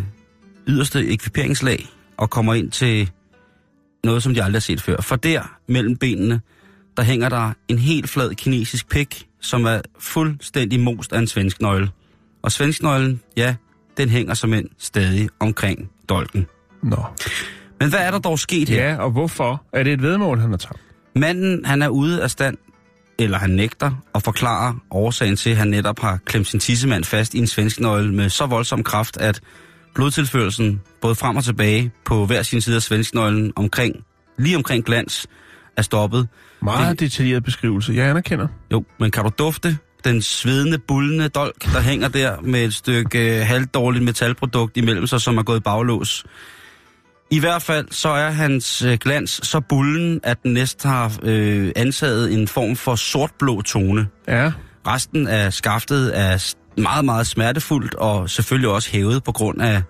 [0.67, 3.11] yderste ekviperingslag og kommer ind til
[4.03, 5.01] noget, som de aldrig har set før.
[5.01, 6.41] For der, mellem benene,
[6.97, 11.61] der hænger der en helt flad kinesisk pik, som er fuldstændig most af en svensk
[11.61, 11.89] nøgle.
[12.43, 13.55] Og svensknøglen, ja,
[13.97, 16.47] den hænger som end stadig omkring dolken.
[16.83, 17.03] Nå.
[17.79, 18.89] Men hvad er der dog sket her?
[18.89, 19.63] Ja, og hvorfor?
[19.73, 20.79] Er det et vedmål, han har taget?
[21.15, 22.57] Manden, han er ude af stand,
[23.23, 27.33] eller han nægter at forklare årsagen til, at han netop har klemt sin tissemand fast
[27.33, 29.39] i en svensk nøgle med så voldsom kraft, at
[29.95, 33.95] blodtilførelsen både frem og tilbage på hver sin side af svensknøglen omkring,
[34.37, 35.27] lige omkring glans,
[35.77, 36.27] er stoppet.
[36.61, 37.93] Meget Det- detaljeret beskrivelse.
[37.93, 38.47] Jeg anerkender.
[38.71, 43.39] Jo, men kan du dufte den svedende, bullende dolk, der hænger der med et stykke
[43.39, 46.25] øh, halvdårligt metalprodukt imellem sig, som er gået i baglås?
[47.31, 51.71] I hvert fald så er hans øh, glans så bullen, at den næsten har øh,
[51.75, 54.07] antaget en form for sortblå tone.
[54.27, 54.51] Ja.
[54.87, 59.81] Resten af skaftet er meget, meget smertefuldt, og selvfølgelig også hævet på grund af,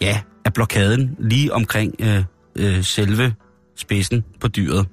[0.00, 2.24] ja, af blokaden lige omkring øh,
[2.56, 3.34] øh, selve
[3.76, 4.86] spidsen på dyret.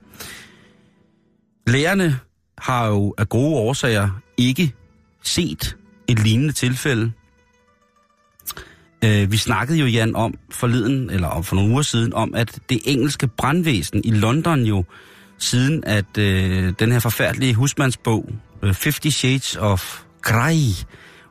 [1.68, 2.20] Lærerne
[2.58, 4.74] har jo af gode årsager ikke
[5.24, 5.78] set
[6.08, 7.12] et lignende tilfælde.
[9.06, 12.60] Øh, vi snakkede jo, Jan, om forleden, eller om for nogle uger siden, om at
[12.70, 14.84] det engelske brandvæsen i London jo,
[15.38, 18.30] siden at øh, den her forfærdelige husmandsbog,
[18.64, 20.86] øh, 50 Shades of Grey,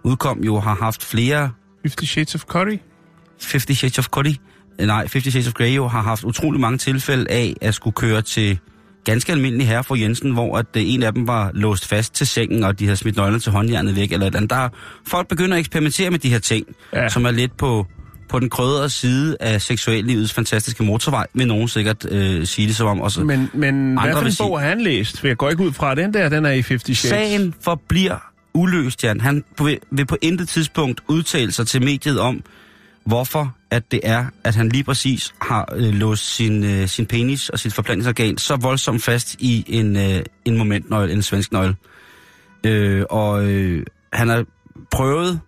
[0.05, 1.51] udkom jo, har haft flere
[1.83, 2.79] 50 Shades of Curry.
[3.51, 7.31] 50 Shades of øh, nej, 50 Shades of Grey jo har haft utrolig mange tilfælde
[7.31, 8.59] af at skulle køre til
[9.05, 12.27] ganske almindelig herre for Jensen, hvor at øh, en af dem var låst fast til
[12.27, 14.51] sengen, og de havde smidt nøglen til håndjernet væk, eller et eller andet.
[14.51, 14.69] Der er,
[15.07, 17.09] folk begynder at eksperimentere med de her ting, Ja.
[17.09, 17.87] som er lidt på,
[18.29, 22.87] på den krødrede side af seksuallivets fantastiske motorvej, vil nogen sikkert øh, sige det som
[22.87, 23.01] om.
[23.01, 23.25] Også.
[23.25, 25.21] Men, men hvad for en bog har han læst?
[25.21, 27.21] For jeg går ikke ud fra, den der, den er i 50 Shades.
[27.21, 29.21] Sagen forbliver uløst, Jan.
[29.21, 29.45] Han
[29.93, 32.43] vil på intet tidspunkt udtale sig til mediet om,
[33.07, 37.49] hvorfor at det er, at han lige præcis har øh, låst sin, øh, sin penis
[37.49, 41.77] og sit forplantningsorgan så voldsomt fast i en, øh, en momentnøgle, en svensk nøgle.
[42.67, 44.45] Øh, og øh, han har
[44.93, 45.41] prøvet,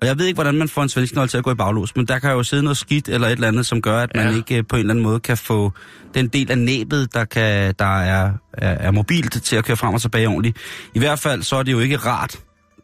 [0.00, 1.96] og jeg ved ikke, hvordan man får en svensk nøgle til at gå i baglås,
[1.96, 4.28] men der kan jo sidde noget skidt eller et eller andet, som gør, at man
[4.30, 4.36] Ja.
[4.36, 5.72] ikke øh, på en eller anden måde kan få
[6.14, 9.94] den del af næbet, der, kan, der er, er, er mobilt til at køre frem
[9.94, 10.56] og tilbage ordentligt.
[10.94, 12.38] I hvert fald så er det jo ikke rart,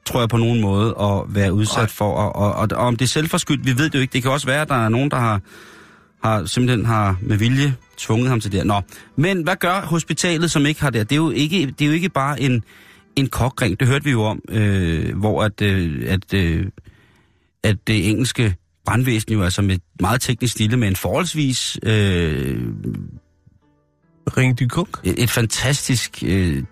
[0.07, 1.87] tror jeg på nogen måde, at være udsat Nej.
[1.87, 2.13] for.
[2.13, 4.13] Og, og, og, og om det er selvforskyldt, vi ved det jo ikke.
[4.13, 5.41] Det kan også være, at der er nogen, der har,
[6.25, 8.67] har simpelthen har med vilje tvunget ham til det.
[8.67, 8.81] Nå,
[9.17, 11.11] men hvad gør hospitalet, som ikke har det?
[11.11, 12.65] Det er jo ikke, det er jo ikke bare en,
[13.17, 16.67] en kokring, det hørte vi jo om, øh, hvor at, øh, at, øh,
[17.63, 22.63] at det engelske brandvæsen jo altså med meget teknisk stille, med en forholdsvis øh,
[24.37, 25.01] Ring du kok.
[25.05, 26.63] et, et fantastisk øh,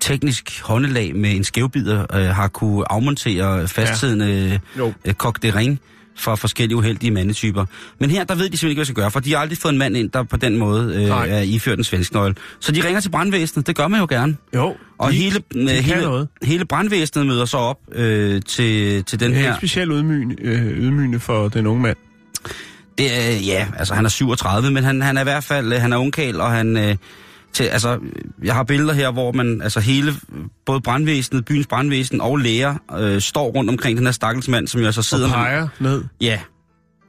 [0.00, 4.92] teknisk håndelag med en skævbider øh, har kunne afmontere fastsiddende Jo.
[5.04, 5.80] øh, de ring
[6.16, 7.64] for forskellige uheldige mandetyper.
[8.00, 9.58] Men her, der ved de simpelthen ikke, hvad de skal gøre, for de har aldrig
[9.58, 11.28] fået en mand ind, der på den måde øh, Nej.
[11.28, 12.34] er iført en svensk nøgle.
[12.60, 14.36] Så de ringer til brandvæsenet, det gør man jo gerne.
[14.54, 14.76] Jo.
[14.98, 16.28] Og de, hele, øh, kan hele, noget.
[16.42, 19.56] hele brandvæsenet møder så op øh, til, til den Det er her...
[19.56, 21.96] specielt ydmygende, øh, ydmygende for den unge mand.
[22.98, 25.80] Det er, ja, altså han er 37, men han, han er i hvert fald, øh,
[25.80, 26.96] han er ungkæl, og han, øh,
[27.52, 27.98] til, altså,
[28.42, 30.12] jeg har billeder her, hvor man, altså hele,
[30.66, 34.80] både brandvæsenet, byens brandvæsen og læger, øh, står rundt omkring den her stakkels mand, som
[34.80, 35.24] jo altså sidder...
[35.28, 36.04] Og peger ned.
[36.20, 36.40] Ja.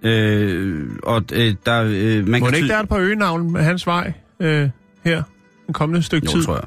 [0.04, 3.51] Øh, og øh, der, øh, man Må kan det ikke der er et par øgenavn
[3.51, 4.69] med hans vej øh,
[5.04, 5.23] her?
[5.67, 6.43] En kommende stykke Jo, tid.
[6.43, 6.63] tror jeg.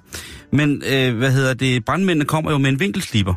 [0.51, 3.35] Men, øh, hvad hedder det, brandmændene kommer jo med en vinkelslipper.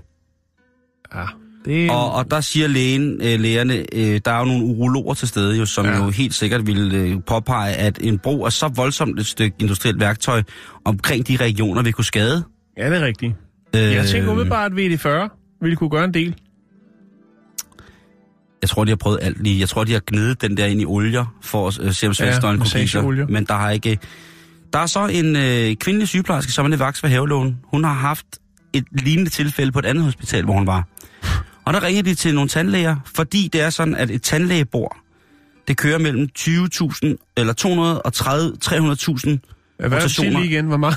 [1.16, 1.26] Ja,
[1.68, 5.28] det Og, og der siger lægen, øh, lægerne, øh, der er jo nogle urologer til
[5.28, 5.92] stede, jo, som Ja.
[5.92, 6.04] ja.
[6.04, 10.00] jo helt sikkert ville øh, påpege, at en brug af så voldsomt et stykke industrielt
[10.00, 10.44] værktøj
[10.86, 12.44] omkring de regioner vil kunne skade.
[12.78, 13.34] Ja, det er rigtigt.
[13.76, 16.36] Øh, Jeg tænker umiddelbart, at VD40 ville kunne gøre en del.
[18.62, 19.60] Jeg tror, de har prøvet alt lige.
[19.60, 22.14] Jeg tror, de har gnidet den der ind i olier, for at øh, se, om
[22.14, 22.80] svenskdøgn kunne give sig.
[22.82, 23.26] massageolie.
[23.26, 23.98] Men der har ikke...
[24.74, 27.58] Der er så en øh, kvindelig sygeplejerske, som er vaks ved havelån.
[27.74, 28.26] Hun har haft
[28.74, 30.88] et lignende tilfælde på et andet hospital, hvor hun var.
[31.68, 34.98] Og der ringer de til nogle tandlæger, fordi det er sådan, at et tandlægebord,
[35.68, 39.38] det kører mellem 20.000 eller 230 300.000
[39.80, 40.40] Hvad rotationer.
[40.40, 40.66] lige igen?
[40.66, 40.96] Hvor meget?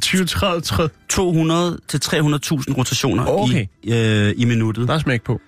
[0.00, 0.90] 20, 30, 30.
[1.08, 2.12] 200 til 300.000
[2.76, 3.66] rotationer Okay.
[3.82, 4.88] i, øh, i minuttet.
[4.88, 5.40] Der er smæk på.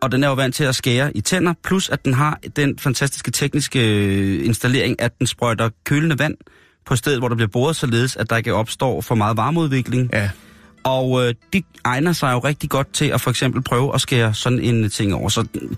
[0.00, 2.78] og den er jo vant til at skære i tænder, plus at den har den
[2.78, 6.34] fantastiske tekniske øh, installering, at den sprøjter kølende vand
[6.86, 10.10] på stedet, hvor der bliver boret, således at der ikke opstår for meget varmeudvikling.
[10.12, 10.30] Ja.
[10.84, 14.34] Og øh, det egner sig jo rigtig godt til at for eksempel prøve at skære
[14.34, 15.28] sådan en ting over.
[15.28, 15.68] Så øh,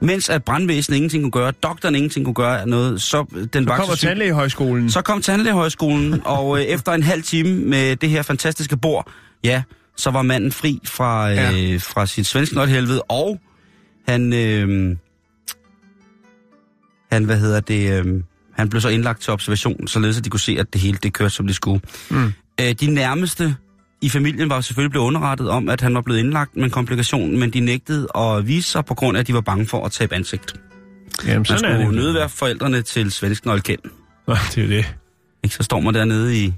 [0.00, 3.92] mens at brandvæsenet ingenting kunne gøre, doktoren ingenting kunne gøre noget, så øh, den Så
[3.96, 4.90] syg- tandlægehøjskolen.
[4.90, 9.10] så kom tandlægehøjskolen, og øh, efter en halv time med det her fantastiske bord,
[9.44, 9.62] ja,
[9.96, 11.76] så var manden fri fra, øh, ja.
[11.76, 13.40] fra sit svenske helvede, og
[14.08, 14.96] han, øh,
[17.12, 20.40] han, hvad hedder det, øh, han blev så indlagt til observation, således at de kunne
[20.40, 21.80] se, at det hele det kørte, som det skulle.
[22.10, 22.32] Mm.
[22.60, 23.56] Øh, de nærmeste
[24.02, 27.38] i familien var selvfølgelig blevet underrettet om, at han var blevet indlagt med en komplikation,
[27.38, 29.92] men de nægtede at vise sig på grund af, at de var bange for at
[29.92, 30.54] tabe ansigt.
[31.24, 33.80] Jamen, Man sådan skulle nødt være forældrene til svensk nøglekend.
[34.26, 34.94] Nå, det er jo det.
[35.44, 35.56] Ikke?
[35.56, 36.54] Så står man dernede i,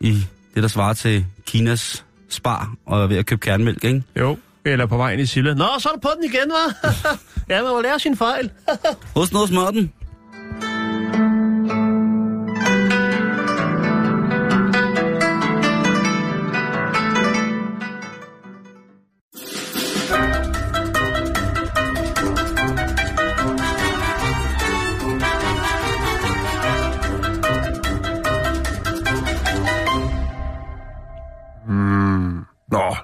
[0.00, 4.02] i det, der svarer til Kinas spar, og er ved at købe kernmælk, ikke?
[4.20, 4.38] Jo.
[4.64, 5.54] Eller på vejen i Silla.
[5.54, 7.08] Nå, så er du på den igen, hva'?
[7.50, 8.50] ja, man må lære sin fejl.
[9.16, 9.70] Husk noget smør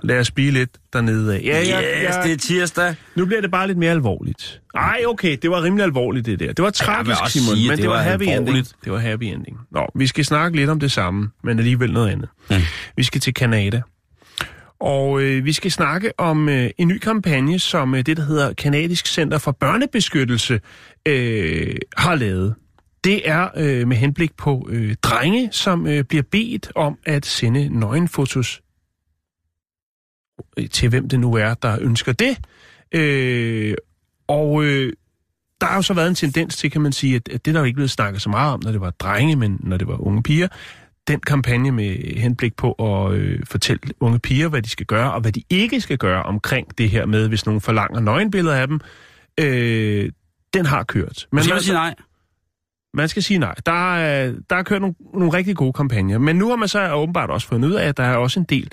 [0.02, 1.40] lad os blive lidt dernede af.
[1.44, 1.60] Ja,
[2.08, 2.94] Yes, det er tirsdag.
[3.16, 4.60] Nu bliver det bare lidt mere alvorligt.
[4.74, 6.52] Ej, okay, det var rimelig alvorligt, det der.
[6.52, 8.38] Det var tragisk, Simon, sige, men det det var, var happy ending.
[8.40, 8.72] alvorligt.
[8.84, 9.56] Det var happy ending.
[9.70, 12.28] Nå, vi skal snakke lidt om det samme, men alligevel noget andet.
[12.50, 12.56] Mm.
[12.96, 13.82] Vi skal til Kanada.
[14.80, 18.52] Og øh, vi skal snakke om øh, en ny kampagne, som øh, det, der hedder
[18.54, 20.60] Kanadisk Center for Børnebeskyttelse,
[21.08, 22.54] øh, har lavet.
[23.04, 27.68] Det er øh, med henblik på øh, drenge, som øh, bliver bedt om at sende
[27.80, 28.60] nøgenfotos
[30.70, 32.38] til hvem det nu er, der ønsker det.
[32.94, 33.74] Øh,
[34.28, 34.92] og øh,
[35.60, 37.60] der har jo så været en tendens til, kan man sige, at, at det der
[37.60, 40.06] jo ikke blevet snakket så meget om, når det var drenge, men når det var
[40.06, 40.48] unge piger,
[41.08, 45.20] den kampagne med henblik på at øh, fortælle unge piger, hvad de skal gøre, og
[45.20, 48.80] hvad de ikke skal gøre omkring det her med, hvis nogen forlanger nøgenbilleder af dem,
[49.40, 50.10] øh,
[50.54, 51.26] den har kørt.
[51.30, 51.94] Men Men skal man altså- sige nej?
[52.94, 53.54] man skal sige nej.
[53.66, 56.92] Der er, der er kørt nogle, nogle rigtig gode kampagner, men nu har man så
[56.92, 58.72] åbenbart også fundet ud af, at der er også en del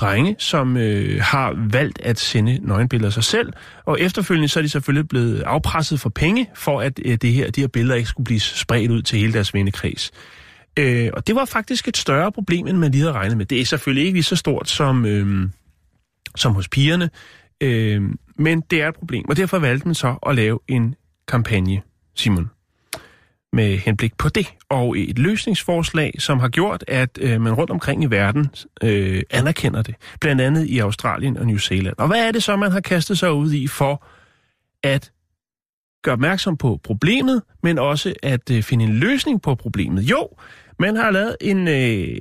[0.00, 3.52] drenge, som øh, har valgt at sende nøgenbilleder af sig selv,
[3.84, 7.50] og efterfølgende så er de selvfølgelig blevet afpresset for penge, for at øh, det her,
[7.50, 10.10] de her billeder ikke skulle blive spredt ud til hele deres vennekreds.
[10.78, 13.46] Øh, og det var faktisk et større problem, end man lige havde regnet med.
[13.46, 15.48] Det er selvfølgelig ikke lige så stort som, øh,
[16.36, 17.10] som hos pigerne,
[17.60, 18.02] øh,
[18.36, 20.94] men det er et problem, og derfor valgte man så at lave en
[21.28, 21.82] kampagne,
[22.16, 22.50] Simon
[23.52, 28.02] med henblik på det, og et løsningsforslag, som har gjort, at øh, man rundt omkring
[28.02, 28.50] i verden
[28.82, 29.94] øh, anerkender det.
[30.20, 31.94] Blandt andet i Australien og New Zealand.
[31.98, 34.04] Og hvad er det så, man har kastet sig ud i for
[34.82, 35.12] at
[36.02, 40.02] gøre opmærksom på problemet, men også at øh, finde en løsning på problemet?
[40.02, 40.28] Jo,
[40.78, 42.18] man har lavet en øh,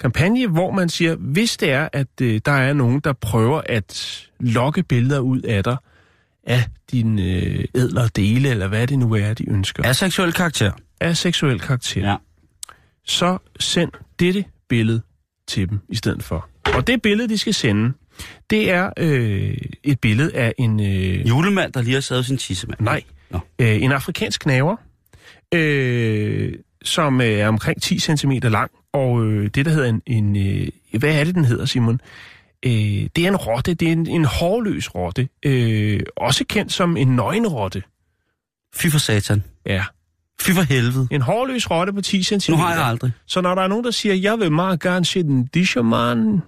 [0.00, 4.22] kampagne, hvor man siger, hvis det er, at øh, der er nogen, der prøver at
[4.40, 5.76] lokke billeder ud af dig,
[6.46, 10.72] af dine øh, ædlere dele, eller hvad det nu er, de ønsker, Af seksuel karakter.
[11.00, 12.16] af seksuel karakter, Ja.
[13.04, 15.02] så send dette billede
[15.48, 16.48] til dem i stedet for.
[16.74, 17.92] Og det billede, de skal sende,
[18.50, 20.80] det er øh, et billede af en...
[20.80, 22.80] Øh, Julemand, der lige har savet sin tissemand.
[22.80, 23.38] nej, Nå.
[23.58, 24.76] øh, en afrikansk knaver,
[25.54, 26.52] øh,
[26.84, 30.02] som øh, er omkring 10 cm lang, og øh, det, der hedder en...
[30.06, 30.68] en øh,
[31.00, 32.00] hvad er det, den hedder, Simon?
[32.62, 32.72] Øh,
[33.16, 37.16] det er en rotte, det er en, en hårløs rotte, øh, også kendt som en
[37.16, 37.82] nøgenrotte.
[38.74, 39.44] Fy for satan.
[39.66, 39.84] Ja,
[40.40, 41.08] Fy for helvede.
[41.10, 42.52] en hårløs rotte på 10 cm.
[42.52, 43.12] Nu har jeg aldrig.
[43.26, 46.42] Så når der er nogen, der siger, jeg vil meget gerne se den disherman,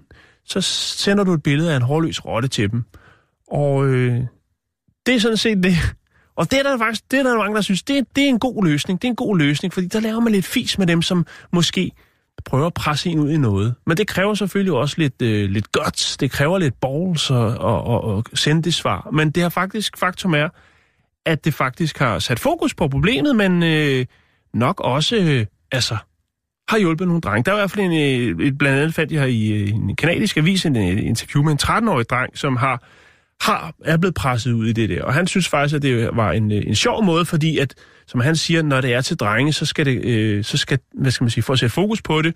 [0.45, 2.85] så sender du et billede af en hårløs rotte til dem.
[3.51, 4.21] Og øh,
[5.07, 5.77] det er sådan set det.
[6.37, 8.39] Og det er der faktisk det er der mange, der synes, det, det er en
[8.39, 9.03] god løsning.
[9.03, 11.91] Det er en god løsning, fordi der laver man lidt fis med dem, som måske
[12.45, 13.75] prøver at presse en ud i noget.
[13.87, 17.85] Men det kræver selvfølgelig også lidt, øh, lidt guts, det kræver lidt balls at, og,
[17.85, 19.09] og, og sende det svar.
[19.13, 20.49] Men det har faktisk, faktum er,
[21.27, 24.07] at det faktisk har sat fokus på problemet, men øh,
[24.55, 25.97] nok også, øh, altså,
[26.69, 27.45] har hjulpet nogle drenge.
[27.45, 29.69] Der er i hvert fald en, øh, et, blandt andet fandt jeg her i øh,
[29.69, 32.83] en kanadisk avis en øh, interview med en 13-årig dreng, som har,
[33.41, 35.03] har er blevet presset ud i det der.
[35.03, 37.75] Og han synes faktisk, at det var en, øh, en sjov måde, fordi at,
[38.07, 41.11] som han siger, når det er til drenge, så skal det, øh, så skal, hvad
[41.11, 42.35] skal man sige, for at sætte fokus på det,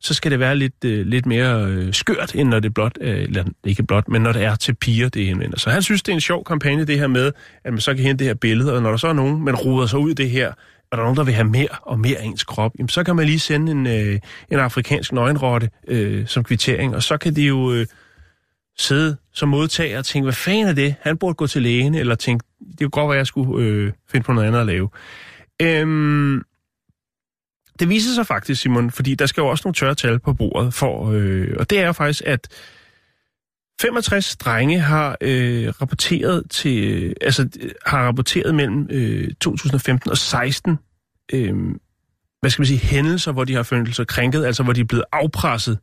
[0.00, 3.22] så skal det være lidt, øh, lidt mere øh, skørt, end når det blot, øh,
[3.22, 5.58] eller ikke blot, men når det er til piger, det henvender.
[5.58, 7.32] Så han synes, det er en sjov kampagne, det her med,
[7.64, 9.54] at man så kan hente det her billede, og når der så er nogen, man
[9.54, 10.48] roder sig ud i det her,
[10.92, 13.04] og der er nogen, der vil have mere og mere af ens krop, jamen, så
[13.04, 17.36] kan man lige sende en, øh, en afrikansk nøgenrotte øh, som kvittering, og så kan
[17.36, 17.86] de jo øh,
[18.78, 20.94] sidde som modtager og tænke, hvad fanden er det?
[21.00, 23.92] Han burde gå til lægen, eller tænke, det kunne godt være, at jeg skulle øh,
[24.10, 24.88] finde på noget andet at lave.
[25.62, 26.42] Øhm,
[27.78, 30.74] det viser sig faktisk, Simon, fordi der skal jo også nogle tørre tal på bordet,
[30.74, 32.48] for, øh, og det er jo faktisk, at
[33.82, 37.48] 65 drenge har øh, rapporteret til, øh, altså
[37.86, 40.78] har rapporteret mellem øh, 2015 og 16,
[41.32, 41.54] øh,
[42.40, 44.84] hvad skal man sige, hændelser, hvor de har følt sig krænket, altså hvor de er
[44.84, 45.78] blevet afpresset,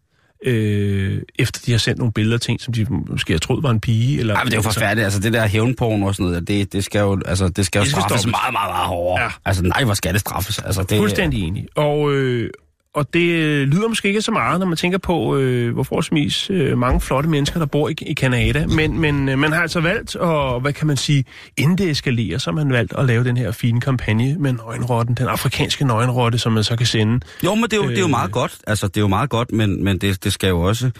[0.45, 3.79] øh, efter de har sendt nogle billeder en, som de måske har troet var en
[3.79, 4.19] pige.
[4.19, 5.03] Eller, Ej, men det er jo forfærdeligt.
[5.05, 7.83] Altså, det der hævnporn og sådan noget, det, det skal jo, altså, det skal jo
[7.83, 8.31] Det skal straffes stoppes.
[8.31, 9.23] meget, meget, meget hårdere.
[9.23, 9.29] Ja.
[9.45, 10.59] Altså, nej, hvor skal det straffes?
[10.59, 11.65] Altså, det, Fuldstændig enig.
[11.75, 12.49] Og, øh,
[12.95, 16.49] og det øh, lyder måske ikke så meget, når man tænker på, øh, hvor forholdsvis
[16.49, 18.65] øh, mange flotte mennesker, der bor i, i Kanada.
[18.67, 21.25] Men, men øh, man har altså valgt, og hvad kan man sige,
[21.57, 25.15] inden det eskalerer, så har man valgt at lave den her fine kampagne med nøgenrotten,
[25.15, 27.19] den afrikanske nøgenrotte, som man så kan sende.
[27.43, 28.09] Jo, men det er jo, det er jo Øh.
[28.09, 28.57] meget godt.
[28.67, 30.91] Altså, det er jo meget godt, men, men det, det skal jo også...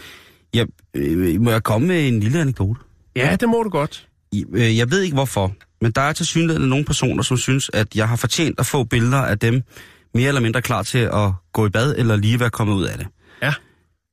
[0.54, 2.80] Jeg, øh, må jeg komme med en lille anekdote?
[3.16, 4.06] Ja, det må du godt.
[4.32, 7.70] I- øh, Jeg ved ikke hvorfor, men der er til synligheden nogle personer, som synes,
[7.74, 9.62] at jeg har fortjent at få billeder af dem,
[10.14, 12.98] mere eller mindre klar til at gå i bad, eller lige være kommet ud af
[12.98, 13.06] det.
[13.42, 13.52] Ja.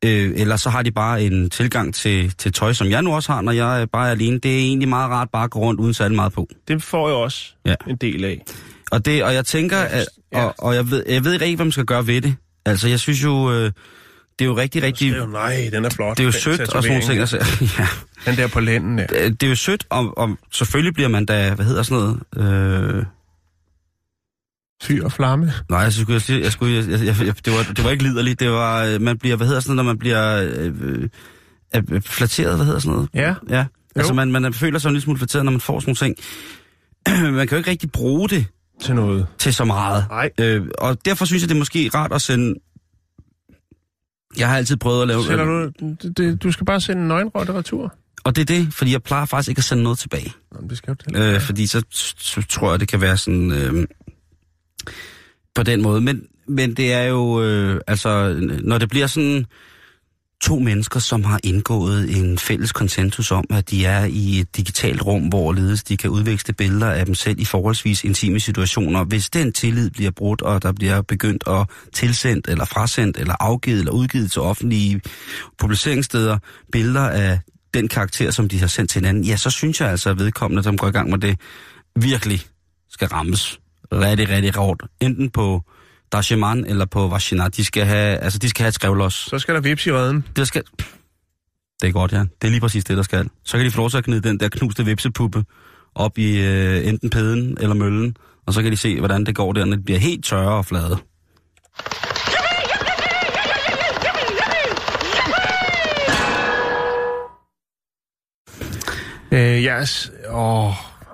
[0.06, 3.32] Øh, eller så har de bare en tilgang til, til tøj, som jeg nu også
[3.32, 4.40] har, når jeg er bare er alene.
[4.40, 6.48] Det er egentlig meget rart bare at gå rundt uden særlig meget på.
[6.68, 7.76] Det får jeg også Ja.
[7.88, 8.44] en del af.
[8.92, 11.72] Og, det, og jeg tænker, at, og, og jeg, ved, jeg ved ikke hvad man
[11.72, 12.36] skal gøre ved det.
[12.66, 13.64] Altså, jeg synes jo, øh,
[14.40, 15.12] det er jo rigtig, rigtig...
[15.12, 16.18] Det er jo, nej, den er flot.
[16.18, 17.20] Det er jo sødt og sådan nogle ting.
[17.20, 17.38] Altså,
[17.80, 17.88] ja.
[18.32, 19.06] Den der på lænden, ja.
[19.30, 22.96] Det er jo sødt, og, og selvfølgelig bliver man da, hvad hedder sådan noget...
[22.98, 23.06] Øh,
[24.84, 25.54] Fyr og flamme.
[25.70, 28.04] nej, jeg skulle, jeg, sige- jeg skulle, jeg, jeg, jeg, det, var, det var ikke
[28.04, 30.74] liderligt, det var, øh, man bliver, hvad hedder sådan noget, når man bliver øh,
[31.76, 33.10] øh, øh, flatteret, hvad hedder sådan noget?
[33.14, 33.36] Ja.
[33.50, 36.16] Ja, altså man, man føler sig en lille smule flatteret, når man får sådan nogle
[36.16, 37.34] ting.
[37.36, 38.46] man kan jo ikke rigtig bruge det
[38.82, 39.28] Til noget.
[39.38, 40.06] til så meget.
[40.10, 40.30] Nej.
[40.40, 42.56] Øh, og derfor synes jeg, det er måske rart at sende...
[44.38, 45.24] Jeg har altid prøvet at lave...
[45.24, 47.94] Sender du, det, det, du skal bare sende en nøgenrotte retur.
[48.24, 50.34] Og det er det, fordi jeg plejer faktisk ikke at sende noget tilbage.
[50.52, 51.22] Nå, det skal jo til.
[51.22, 51.84] Øh, fordi så,
[52.18, 53.52] så tror jeg, det kan være sådan...
[53.52, 53.88] Øh,
[55.56, 56.02] på den måde.
[56.02, 57.44] Men, men det er jo...
[57.44, 59.46] Øh, altså, når det bliver sådan
[60.42, 65.06] to mennesker, som har indgået en fælles konsensus om, at de er i et digitalt
[65.06, 69.04] rum, hvorledes de kan udveksle billeder af dem selv i forholdsvis intime situationer.
[69.04, 73.80] Hvis den tillid bliver brudt, og der bliver begyndt at tilsendt, eller frasendt, eller afgivet,
[73.80, 75.02] eller udgivet til offentlige
[75.58, 76.38] publiceringssteder,
[76.72, 77.40] billeder af
[77.74, 80.64] den karakter, som de har sendt til hinanden, ja, så synes jeg altså, at vedkommende,
[80.64, 81.40] som går i gang med det,
[81.96, 82.42] virkelig
[82.90, 83.60] skal rammes
[83.94, 84.84] rigtig, rigtig hårdt.
[85.00, 85.64] Enten på
[86.12, 87.48] Dashiman eller på Vashina.
[87.48, 89.14] De skal have, altså, de skal have et skrevlos.
[89.14, 90.26] Så skal der vips i redden.
[90.36, 90.64] Det skal...
[91.82, 92.20] Det er godt, ja.
[92.20, 93.30] Det er lige præcis det, der skal.
[93.44, 95.46] Så kan de få lov til at knide den der knuste vipsepuppe
[95.96, 99.54] op i øh, enten pæden eller møllen, og så kan de se, hvordan det går
[99.54, 100.98] der, når det bliver helt tørre og flade.
[109.32, 110.12] Øh, yes.
[110.30, 110.74] Åh,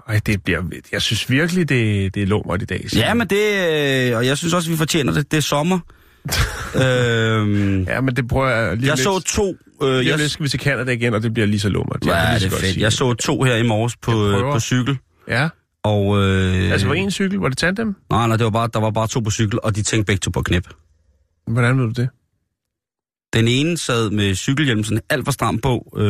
[0.10, 0.62] ej, det bliver...
[0.92, 2.86] Jeg synes virkelig, det, det er lummert i dag.
[2.96, 4.10] Ja, men det...
[4.12, 5.32] Øh, og jeg synes også, vi fortjener det.
[5.32, 5.80] Det er sommer.
[6.84, 9.26] øhm, Ja, men det prøver jeg lige jeg om så lidt.
[9.26, 9.56] to...
[9.84, 12.06] Øh, Lige jeg, lidt skal vi til Canada igen, og det bliver lige så lummert.
[12.06, 12.62] Ja, det så er fedt.
[12.62, 14.98] sige Jeg så to her i morges på, øh, på cykel.
[15.28, 15.50] Ja,
[15.84, 17.96] Og, øh, altså var en cykel, var det tandem?
[18.10, 20.20] Nej, nej, det var bare, der var bare to på cykel, og de tænkte begge
[20.20, 20.68] to på knip.
[21.48, 22.10] Hvordan ved du det?
[23.34, 26.04] Den ene sad med cykelhjelm sådan alt for stram på, øh,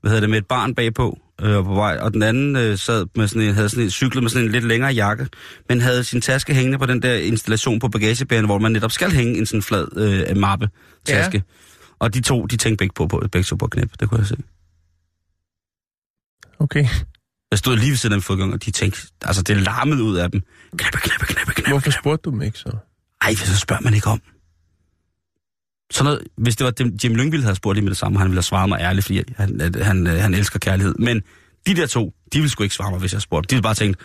[0.00, 2.78] hvad hedder det, med et barn bagpå øh, og på vej, og den anden øh,
[2.78, 5.26] sad med sådan en, havde sådan en, cyklet med sådan en lidt længere jakke,
[5.68, 9.10] men havde sin taske hængende på den der installation på bagagebæren, hvor man netop skal
[9.10, 10.68] hænge en sådan flad øh, mappe
[11.04, 11.36] taske.
[11.36, 11.42] Ja.
[11.98, 14.26] Og de to, de tænkte begge, på, på, begge to på knip, det kunne jeg
[14.26, 14.36] se.
[16.58, 16.86] Okay.
[17.50, 20.30] Jeg stod lige ved siden af fodgang, og de tænkte, altså det larmede ud af
[20.30, 20.42] dem.
[20.76, 21.70] Knippe, knippe, knippe, knippe.
[21.70, 22.70] Hvorfor spurgte du dem ikke så?
[23.22, 24.20] Ej, så spørger man ikke om.
[25.90, 28.28] Sådan noget, hvis det var dem, Jim Lyngvild havde spurgt lige med det samme, han
[28.28, 30.94] ville have svaret mig ærligt, fordi han, at han, øh, han elsker kærlighed.
[30.98, 31.22] Men
[31.66, 33.50] de der to, de ville sgu ikke svare mig, hvis jeg spurgte.
[33.50, 33.98] De ville bare tænke,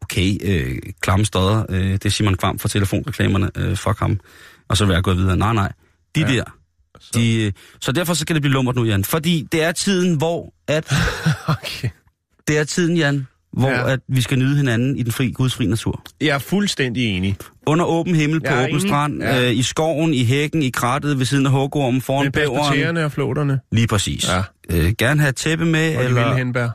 [0.00, 4.20] okay, øh, klamme stodder, øh, det er Simon Kvam fra telefonreklamerne, øh, fuck ham.
[4.68, 5.36] Og så vil jeg gå videre.
[5.36, 5.72] Nej, nej.
[6.14, 6.26] De ja.
[6.34, 6.42] Der,
[7.14, 9.04] de, øh, så derfor så skal det blive lummert nu, Jan.
[9.04, 10.92] Fordi det er tiden, hvor at,
[11.46, 11.88] Okay.
[12.48, 13.92] det er tiden, Jan, hvor Ja.
[13.92, 16.02] at vi skal nyde hinanden i den fri, gudsfri natur.
[16.20, 17.36] Jeg er fuldstændig enig.
[17.66, 18.80] Under åben himmel på åben enig.
[18.80, 19.44] strand, Ja.
[19.50, 22.74] øh, i skoven, i hækken, i krattet, ved siden af huggormen, foran bæveren.
[22.74, 23.60] tæerne og flåterne.
[23.72, 24.28] Lige præcis.
[24.28, 24.42] Ja.
[24.70, 26.68] Øh, gerne have et tæppe med, Og de vilde eller, henbær.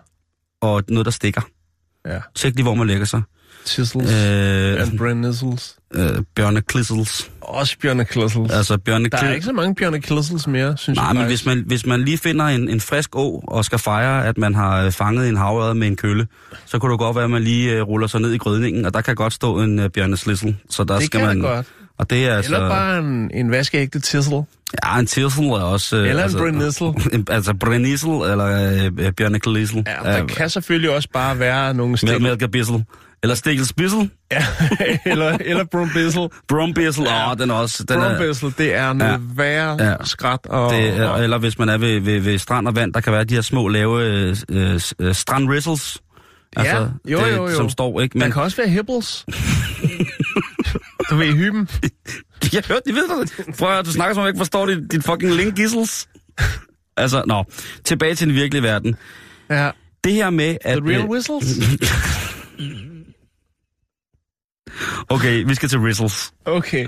[0.61, 1.41] og noget, der stikker.
[2.07, 2.19] Ja.
[2.35, 3.21] Tjek lige, hvor man lægger sig.
[3.69, 4.11] Tissels.
[4.13, 5.75] Øh, and Brennissels.
[5.93, 7.29] øh, bjørneklissels.
[7.41, 8.51] Også Bjørne Klissels.
[8.51, 11.45] Altså Der er ikke så mange Bjørne Klissels mere, synes Nej, jeg men faktisk.
[11.45, 14.55] hvis man, hvis man lige finder en, en frisk å og skal fejre, at man
[14.55, 16.27] har øh, fanget en havørred med en kølle,
[16.65, 18.93] så kunne det godt være, at man lige uh, ruller sig ned i grydningen, og
[18.93, 20.55] der kan godt stå en uh, bjørneslissel.
[20.69, 21.65] Så der det skal kan man, godt.
[21.99, 22.55] Og det er altså...
[22.55, 24.41] Eller bare en, en vaskeægte tissel.
[24.85, 25.97] Ja, en tissel er også...
[25.97, 26.37] øh, Eller altså,
[27.13, 29.83] en- altså brenissel eller øh, bjørneklissel.
[30.05, 32.21] Ja, der kan selvfølgelig også bare være nogle Mel- stik.
[32.21, 32.83] Mælkebissel.
[33.23, 34.09] Eller stikkelsbissel.
[34.31, 34.45] Ja,
[35.11, 36.27] eller, eller brumbissel.
[36.47, 37.01] Brumbissel.
[37.01, 37.31] Åh, Ja.
[37.31, 37.83] oh, den er også...
[37.83, 39.17] Den er, Brumbissel, det er noget Ja.
[39.35, 39.95] værre Ja.
[40.03, 40.39] skrat.
[40.45, 43.01] Og, det er, og, eller hvis man er ved, ved, ved strand og vand, der
[43.01, 45.97] kan være de her små lave øh, øh, øh, strandrissels.
[46.55, 47.55] Altså, jo, det, jo, jo.
[47.55, 48.19] Som står, ikke?
[48.19, 49.25] der Men, kan også være hibbles.
[51.09, 51.69] du ved, hyben.
[52.53, 53.55] jeg hørte, de ved det.
[53.59, 56.09] Prøv at du snakker som om jeg ikke forstår dit, dit fucking link gissels.
[56.97, 57.43] altså, nå.
[57.83, 58.95] Tilbage til den virkelige verden.
[59.49, 59.71] Ja.
[60.03, 60.77] Det her med, at...
[60.77, 61.45] The real øh, whistles?
[65.15, 66.33] okay, vi skal til Rizzles.
[66.45, 66.87] Okay.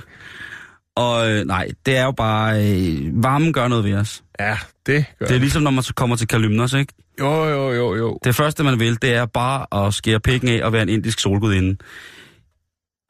[0.95, 2.65] Og øh, nej, det er jo bare...
[2.65, 4.23] Øh, varmen gør noget ved os.
[4.39, 6.93] Ja, det gør Det er ligesom, når man så kommer til Kalymnos, ikke?
[7.19, 8.19] Jo, jo, jo, jo.
[8.23, 11.19] Det første, man vil, det er bare at skære pikken af og være en indisk
[11.19, 11.77] solgudinde.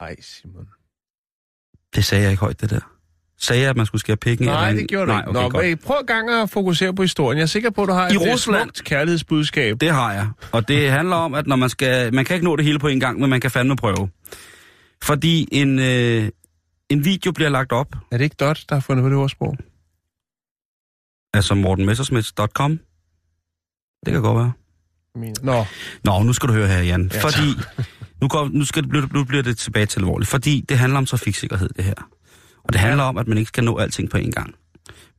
[0.00, 0.66] Ej, Simon.
[2.02, 2.80] Det sagde jeg ikke højt, det der.
[3.40, 5.30] Sagde jeg, at man skulle skære pikken Nej, en- det gjorde du Nej, ikke.
[5.30, 5.80] okay, Nå, godt.
[5.80, 7.38] prøv gang at fokusere på historien.
[7.38, 9.80] Jeg er sikker på, at du har I et Rusland- smukt kærlighedsbudskab.
[9.80, 10.28] Det har jeg.
[10.52, 12.14] Og det handler om, at når man skal...
[12.14, 14.08] Man kan ikke nå det hele på en gang, men man kan fandme prøve.
[15.02, 16.28] Fordi en, øh,
[16.90, 19.56] en video bliver lagt op, Er det ikke Dot, der har fundet på det ordsprog?
[21.34, 22.80] altså mortenmessersmith.com.
[24.06, 24.52] Det kan godt være.
[25.42, 25.64] Nå,
[26.04, 27.10] Nå, nu skal du høre her, Jan.
[27.14, 27.54] Ja, Fordi,
[28.20, 30.30] nu, går, nu, skal, det- nu bliver det tilbage til alvorligt.
[30.30, 31.94] Fordi det handler om trafiksikkerhed, det her.
[32.64, 34.54] Og det handler om, at man ikke skal nå alting på en gang.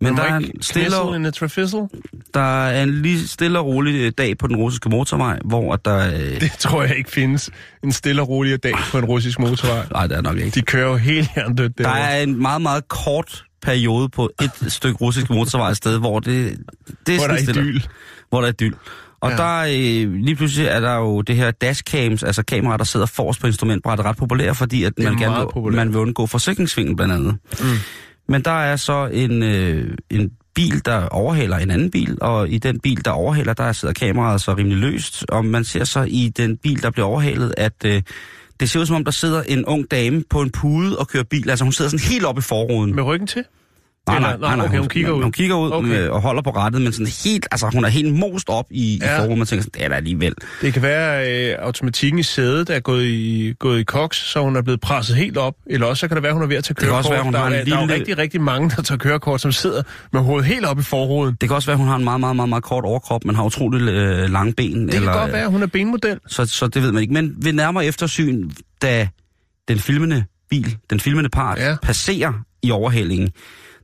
[0.02, 1.90] Men der er, ikke en stille, og, trafizzle.
[2.34, 6.14] der er en lige stille og rolig øh, dag på den russiske motorvej, hvor der...
[6.14, 7.50] Øh, Det tror jeg ikke findes.
[7.84, 9.86] En stille og rolig dag på en russisk motorvej.
[9.94, 10.50] nej, det er nok ikke.
[10.50, 14.98] De kører jo helt hjernedødt Der er en meget, meget kort periode på et stykke
[14.98, 16.58] russisk motorvej sted, hvor det,
[17.08, 17.82] det er Hvor der er idyl.
[18.30, 18.74] Hvor der er idyl.
[19.24, 19.38] Og Ja.
[19.38, 23.42] der øh, lige pludselig er der jo det her dashcams, altså kameraer, der sidder forrest
[23.42, 25.76] på instrumentbrættet, ret populære, fordi at man, gerne vil, populært.
[25.76, 27.38] man vil undgå forsikringsvingen blandt andet.
[27.62, 27.66] Mm.
[28.30, 32.58] Men der er så en, øh, en bil, der overhaler en anden bil, og i
[32.58, 36.32] den bil, der overhaler, der sidder kameraet så rimelig løst, og man ser så i
[36.38, 38.02] den bil, der bliver overhalet, at øh,
[38.60, 41.24] det ser ud som om, der sidder en ung dame på en pude og kører
[41.24, 41.50] bil.
[41.50, 42.96] Altså hun sidder sådan helt oppe i forruden.
[42.96, 43.44] Med ryggen til?
[44.08, 45.24] Nej, nej, nej, nej, okay, hun kigger ud.
[45.24, 45.88] Hun kigger ud Okay.
[45.90, 46.08] okay.
[46.08, 49.16] og holder på rettet, men sådan helt, altså hun er helt most op i, Ja.
[49.16, 49.38] i forruden.
[49.38, 50.34] Man tænker sådan, det er da alligevel.
[50.62, 54.56] Det kan være, øh, automatikken i sædet er gået i, gået i koks, så hun
[54.56, 55.54] er blevet presset helt op.
[55.70, 56.98] Eller også så kan det være, hun er ved at tage kan kørekort.
[56.98, 58.82] også være, hun der, har en er, der er jo lille- rigtig, rigtig mange, der
[58.82, 59.84] tager kørekort, som sidder
[60.14, 61.38] med hovedet helt op i forruden.
[61.42, 63.36] Det kan også være, at hun har en meget, meget, meget, meget kort overkrop, men
[63.36, 64.88] har utrolig øh, lange ben.
[64.88, 66.20] Det eller, kan godt være, at hun er benmodel.
[66.28, 67.14] Så, så det ved man ikke.
[67.14, 68.50] Men ved nærmere eftersyn,
[68.82, 69.08] da
[69.68, 71.76] den filmende bil, den filmende part, Ja.
[71.84, 72.34] passerer
[72.64, 73.30] i overhalingen,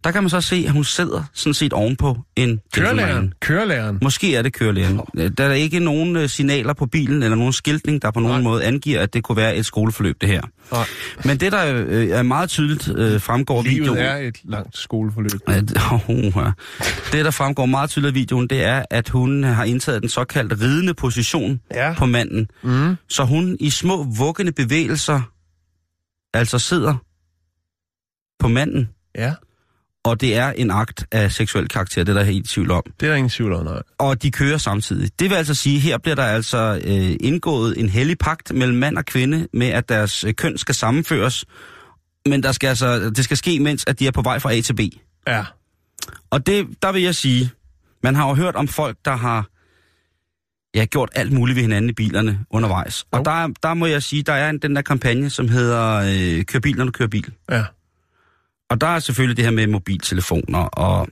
[0.03, 2.99] der kan man så se, at hun sidder sådan set ovenpå en Kørelæreren.
[3.07, 3.33] gentleman.
[3.41, 3.99] Kørelæreren.
[4.01, 4.99] Måske er det kørelæreren.
[5.37, 8.43] Der er ikke nogen øh, signaler på bilen, eller nogen skiltning, der på nogen Nej.
[8.43, 10.41] måde angiver, at det kunne være et skoleforløb, det her.
[10.71, 10.85] Nej.
[11.25, 13.97] Men det, der øh, er meget tydeligt øh, fremgår af videoen...
[13.99, 15.31] Er et langt skoleforløb.
[15.47, 16.51] At, oh, ja.
[17.17, 20.55] Det, der fremgår meget tydeligt af videoen, det er, at hun har indtaget den såkaldte
[20.61, 21.93] ridende position Ja.
[21.97, 22.47] på manden.
[22.63, 22.95] Mm.
[23.09, 25.21] Så hun i små vuggende bevægelser
[26.33, 26.95] altså sidder
[28.39, 29.33] på manden, Ja,
[30.05, 32.83] og det er en akt af seksuel karakter, det er der helt tvivl om.
[32.99, 33.81] det er der ingen tvivl om, nej.
[33.97, 35.11] Og de kører samtidig.
[35.19, 38.97] Det vil altså sige, her bliver der altså øh, indgået en hellig pagt mellem mand
[38.97, 41.45] og kvinde med, at deres øh, køn skal sammenføres.
[42.25, 44.61] Men der skal altså, det skal ske, mens at de er på vej fra A
[44.61, 44.79] til B.
[45.27, 45.43] Ja.
[46.29, 47.49] Og det, der vil jeg sige,
[48.03, 49.47] man har jo hørt om folk, der har
[50.75, 53.05] ja, gjort alt muligt ved hinanden i bilerne undervejs.
[53.13, 53.19] Jo.
[53.19, 55.95] Og der, er- der må jeg sige, der er en, den der kampagne, som hedder
[56.39, 57.31] øh, Kør bil, når du kører bil.
[57.51, 57.63] Ja.
[58.69, 61.07] Og der er selvfølgelig det her med mobiltelefoner og,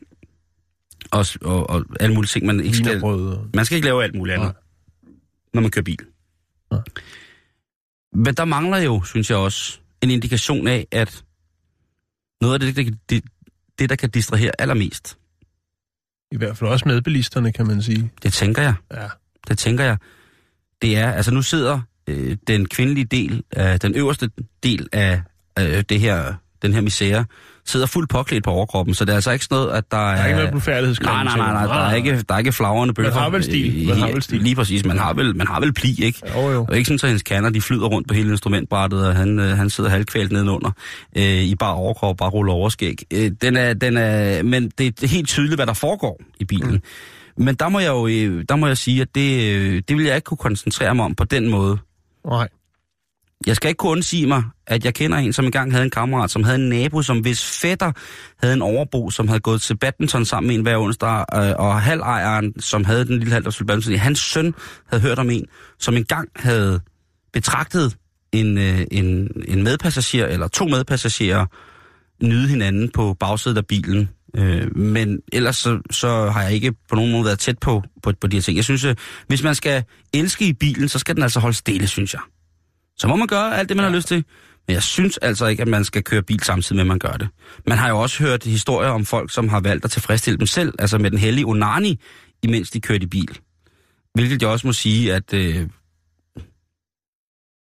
[1.12, 3.02] og, og, og alle mulige ting, man ikke skal...
[3.54, 4.54] Man skal ikke lave alt muligt andet,
[5.54, 6.00] når man kører bil.
[6.72, 6.82] Nej.
[8.14, 11.24] Men der mangler jo, synes jeg også, en indikation af, at
[12.42, 13.24] noget af det, det, det,
[13.80, 15.18] det der kan distrahere allermest,
[16.32, 18.12] I hvert fald også medbilisterne, kan man sige.
[18.24, 19.08] det tænker jeg, Ja.
[19.48, 19.98] det tænker jeg,
[20.82, 24.30] det er, altså nu sidder øh, den kvindelige del, af, den øverste
[24.64, 25.22] del af
[25.60, 27.26] øh, det her, den her misære,
[27.66, 30.16] sidder fuldt påklædt på overkroppen, så det er altså ikke sådan noget, at der er...
[30.16, 31.14] Der er ikke noget blufærdighedskrem.
[31.14, 33.12] Nej, nej, nej, nej, der er ikke, der er ikke flagrende bøger.
[33.12, 34.42] har vel stil, man har vel stil.
[34.42, 36.22] Lige præcis, man har vel, man har vel pli, ikke?
[36.36, 36.66] Jo, jo.
[36.70, 39.58] Og ikke sådan, at hendes kanner, de flyder rundt på hele instrumentbrættet, og han, øh,
[39.58, 40.72] han sidder halvkvælt nedenunder
[41.18, 42.98] øh, i bare overkrop, bare ruller overskæg.
[43.14, 46.72] Øh, den er, den er, men det er helt tydeligt, hvad der foregår i bilen.
[46.72, 46.82] Mm.
[47.38, 50.06] Men der må jeg jo øh, der må jeg sige, at det, øh, det vil
[50.06, 51.78] jeg ikke kunne koncentrere mig om på den måde.
[52.28, 52.48] Nej.
[53.46, 56.32] Jeg skal ikke kunne undsige mig, at jeg kender en, som engang havde en kammerat,
[56.32, 57.92] som havde en nabo, som hvis fætter
[58.42, 61.82] havde en overbo, som havde gået til badminton sammen med en hver onsdag, øh, og
[61.82, 64.54] halvejeren, som havde den lille halv, der badminton, hans søn
[64.88, 65.46] havde hørt om en,
[65.80, 66.80] som engang havde
[67.34, 67.98] betragtet
[68.32, 71.46] en, øh, en, en medpassager, eller to medpassagerer,
[72.24, 74.10] nyde hinanden på bagsædet af bilen.
[74.36, 78.14] Øh, men ellers så, så har jeg ikke på nogen måde været tæt på, på,
[78.22, 78.56] på de her ting.
[78.56, 78.96] Jeg synes, øh,
[79.28, 79.84] hvis man skal
[80.14, 82.22] elske i bilen, så skal den altså holde stille, synes jeg.
[82.98, 83.90] Så må man gøre alt det, man ja.
[83.90, 84.24] har lyst til.
[84.68, 87.12] Men jeg synes altså ikke, at man skal køre bil samtidig med, at man gør
[87.12, 87.28] det.
[87.68, 90.74] Man har jo også hørt historier om folk, som har valgt at tilfredsstille dem selv,
[90.80, 92.00] altså med den hellige onani,
[92.44, 93.40] imens de kørte i bil.
[94.14, 95.68] Hvilket jeg også må sige, at øh,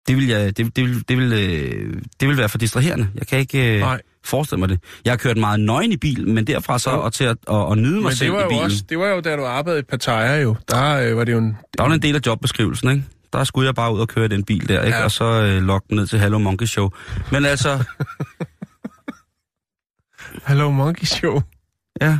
[0.07, 3.07] det, vil jeg, det, det, vil, det, vil, øh, det vil være for distraherende.
[3.15, 4.01] Jeg kan ikke øh, Nej.
[4.25, 4.79] forestille mig det.
[5.05, 7.01] Jeg har kørt meget nøgen i bil, men derfra så Jo.
[7.01, 8.63] og til at og, og nyde mig Men selv det var, i jo bilen.
[8.63, 10.55] også, det var jo, da du arbejdede i Pattaya jo.
[10.69, 11.57] Der øh, var det jo en...
[11.77, 13.03] Der var en del af jobbeskrivelsen, ikke?
[13.33, 14.97] Der skulle jeg bare ud og køre den bil der, ikke?
[14.97, 15.03] Ja.
[15.03, 16.89] Og så øh, lokke den ned til Hello Monkey Show.
[17.31, 17.69] Men altså,
[20.47, 21.41] Hello Monkey Show.
[22.01, 22.17] ja,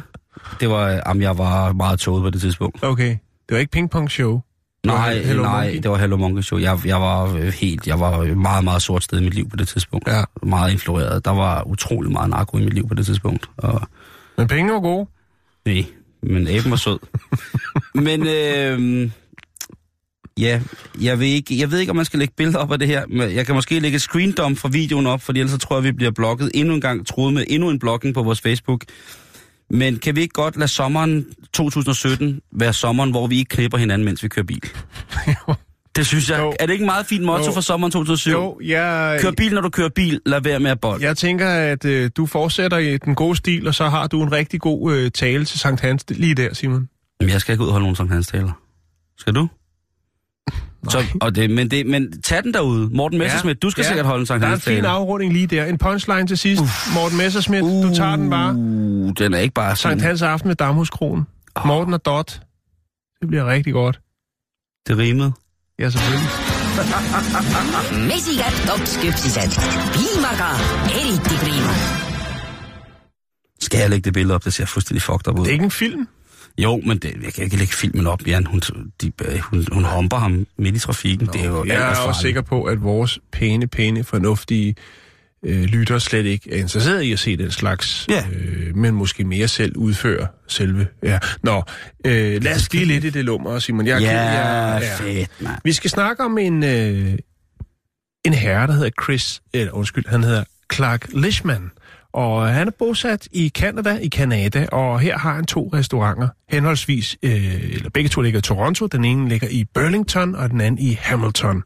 [0.59, 2.84] det var, øh, jamen, jeg var meget tåget på det tidspunkt.
[2.84, 3.09] Okay.
[3.09, 3.20] Det
[3.55, 4.41] var ikke Ping Pong Show.
[4.86, 5.82] Nej, Hello nej, Monkey.
[5.84, 6.59] det var Hello Monkey Show.
[6.59, 9.55] Jeg, jeg var øh, helt, jeg var meget, meget sort sted i mit liv på
[9.55, 10.07] det tidspunkt.
[10.07, 10.24] Ja.
[10.43, 11.26] Meget influeret.
[11.26, 13.49] Der var utrolig meget narko i mit liv på det tidspunkt.
[13.57, 13.82] Og
[14.38, 15.07] Men penge var gode.
[15.66, 15.86] nej,
[16.24, 16.99] men aben var sød.
[18.07, 19.09] men øh,
[20.39, 20.61] ja,
[21.01, 23.03] jeg ved, ikke, jeg ved ikke, om man skal lægge billeder op af det her.
[23.09, 25.84] Men jeg kan måske lægge et screendom fra videoen op, for ellers så tror jeg,
[25.84, 28.84] vi bliver blokket endnu en gang, troet med endnu en blokking på vores Facebook.
[29.69, 34.05] Men kan vi ikke godt lade sommeren 2017 være sommeren, hvor vi ikke knipper hinanden,
[34.05, 34.61] mens vi kører bil?
[35.95, 36.39] Det synes jeg.
[36.39, 36.53] Jo.
[36.59, 37.51] Er det ikke en meget fint motto Jo.
[37.51, 38.32] for sommeren 2007?
[38.32, 40.19] Jo, jeg, Kør bil, når du kører bil.
[40.25, 41.01] Lad være med at bold.
[41.01, 44.32] jeg tænker, at øh, du fortsætter i den gode stil, og så har du en
[44.32, 46.89] rigtig god øh, tale til Sankt Hans lige der, Simon.
[47.21, 48.51] Jamen, jeg skal ikke ud og holde nogen Sankt Hans taler.
[49.17, 49.47] Skal du?
[50.89, 52.89] Så, og det, men, det, men tag den derude.
[52.93, 53.87] Morten Messerschmidt, du skal Ja.
[53.87, 55.65] sikkert holde en Sankt Der er en fin afrunding lige der.
[55.65, 56.63] En punchline til sidst.
[56.93, 58.55] Morten Messerschmidt, du tager den bare.
[58.55, 60.07] Uh, den er ikke bare Sankt fin.
[60.07, 61.27] Hans aften med Damhuskronen.
[61.65, 62.41] Morten og Dot.
[63.21, 63.99] Det bliver rigtig godt.
[64.87, 65.31] Det rimede.
[65.79, 66.29] Ja, selvfølgelig.
[68.11, 69.51] mesikad topskypsised.
[69.93, 70.49] Piimaga
[70.95, 71.73] eriti priima.
[73.61, 74.45] Skal jeg lægge det billede op?
[74.45, 75.43] Det ser fuldstændig fucked up ud.
[75.45, 76.07] Det er ikke en film.
[76.57, 78.45] Jo, men det, jeg kan ikke lægge filmen op, Jan.
[78.45, 78.61] Hun,
[79.01, 81.27] de, hun, hun humper ham midt i trafikken.
[81.27, 82.21] det er jo Jeg er også farligt.
[82.21, 84.75] sikker på, at vores pæne, pæne, fornuftige
[85.45, 88.23] øh, lytter slet ikke er interesseret i at se den slags, Ja.
[88.33, 90.87] øh, men måske mere selv udføre selve.
[91.03, 91.19] Ja.
[91.43, 91.63] Nå,
[92.05, 93.87] øh, lad os give lidt i det lummer, Simon.
[93.87, 95.55] Jeg, Ja, jeg, fedt, mand.
[95.63, 97.13] Vi skal snakke om en, øh,
[98.25, 100.43] en herre, der hedder Chris, eller undskyld, han hedder
[100.73, 101.71] Clark Lishman.
[102.14, 107.18] Og han er bosat i Canada, i Canada, og her har han to restauranter, henholdsvis,
[107.24, 110.80] øh, eller begge to ligger i Toronto, den ene ligger i Burlington, og den anden
[110.80, 111.64] i Hamilton.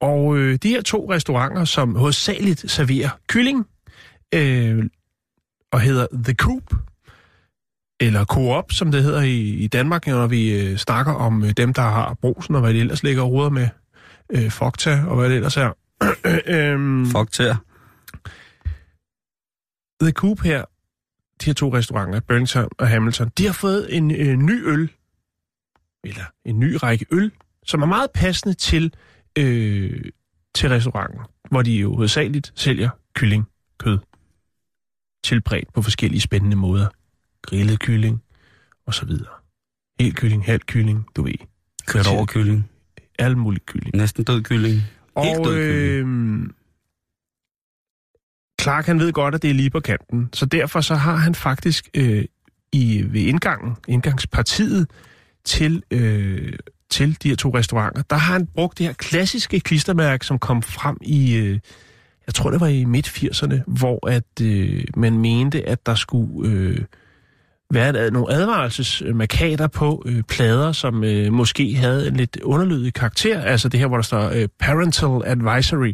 [0.00, 3.66] Og øh, de her to restauranter, som hovedsageligt serverer kylling,
[4.34, 4.84] øh,
[5.72, 6.74] og hedder The Coop,
[8.00, 11.74] eller Coop, som det hedder i, i Danmark, når vi øh, snakker om øh, dem,
[11.74, 13.68] der har brosen, og hvad de ellers ligger og ruder med,
[14.32, 15.72] øh, Fogta, og hvad det ellers er.
[16.46, 17.32] øhm, Fuck
[20.00, 20.64] The Coop her,
[21.40, 24.90] de her to restauranter, Burlington og Hamilton, de har fået en øh, ny øl,
[26.04, 27.30] eller en ny række øl,
[27.66, 28.94] som er meget passende til,
[29.38, 30.04] øh,
[30.54, 31.20] til restauranten,
[31.50, 33.44] hvor de jo hovedsageligt sælger kylling,
[33.78, 33.98] kød,
[35.24, 36.86] tilberedt på forskellige spændende måder.
[37.42, 38.22] Grillet kylling,
[38.86, 39.32] og så videre.
[40.00, 41.34] Helt kylling, halv kylling, du ved.
[41.86, 42.70] Kørt over kylling.
[43.18, 43.96] Alt muligt kylling.
[43.96, 44.74] Næsten død kylling.
[44.74, 46.08] Helt Og død kylling.
[46.46, 46.50] øh,
[48.60, 51.34] Clark han ved godt, at det er lige på kanten, så derfor så har han
[51.34, 52.24] faktisk øh,
[52.72, 54.90] i ved indgangen, indgangspartiet
[55.44, 56.52] til, øh,
[56.90, 60.62] til de her to restauranter, der har han brugt det her klassiske klistermærke, som kom
[60.62, 61.58] frem i, øh,
[62.26, 66.78] jeg tror det var i midt-80'erne, hvor at øh, man mente, at der skulle øh,
[67.70, 73.42] være nogle advarselsmarkader på øh, plader, som øh, måske havde en lidt underlydig karakter.
[73.42, 75.92] Altså det her, hvor der står øh, Parental Advisory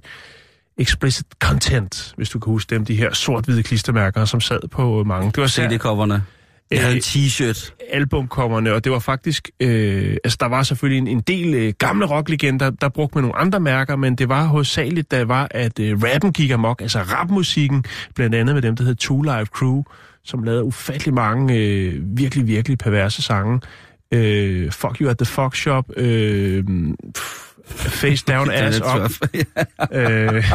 [0.78, 5.26] Explicit Content, hvis du kan huske dem, de her sort-hvide klistermærker, som sad på mange.
[5.26, 6.22] Det var CD-coverne.
[6.70, 7.70] Jeg havde en Øh, t-shirt.
[7.92, 12.06] albumkommerne, og det var faktisk, øh, altså der var selvfølgelig en, en del øh, gamle
[12.06, 16.02] rocklegender, der brugte med nogle andre mærker, men det var hovedsageligt, der var, at øh,
[16.02, 19.82] rappen gik amok, altså rapmusikken, blandt andet med dem, der hed Two Live Crew,
[20.24, 23.60] som lavede ufattelig mange øh, virkelig, virkelig perverse sange.
[24.12, 26.64] Øh, fuck You at the Fuck Shop, øh,
[27.14, 29.10] pff, Face Down Ass Up.
[29.92, 30.52] Øh,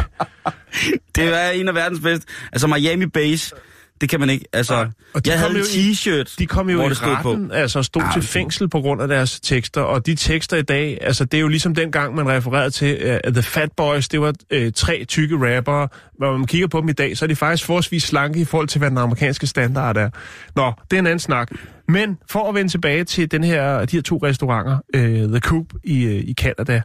[1.16, 2.26] det er en af verdens bedste.
[2.52, 3.54] Altså Miami Base,
[4.02, 4.44] det kan man ikke.
[4.52, 7.30] Altså, og de jeg havde en t-shirt, De kom jo hvor i det stod på.
[7.30, 10.62] retten, altså stod Ah, til fængsel på grund af deres tekster, og de tekster i
[10.62, 14.20] dag, altså det er jo ligesom dengang, man refererede til uh, The Fat Boys, det
[14.20, 15.88] var uh, tre tykke rappere,
[16.20, 18.68] når man kigger på dem i dag, så er de faktisk forholdsvis slanke i forhold
[18.68, 20.10] til, hvad den amerikanske standard er.
[20.56, 21.50] Nå, det er en anden snak.
[21.88, 25.66] Men for at vende tilbage til den her, de her to restauranter, uh, The Coop
[25.84, 26.82] i, uh, i Canada,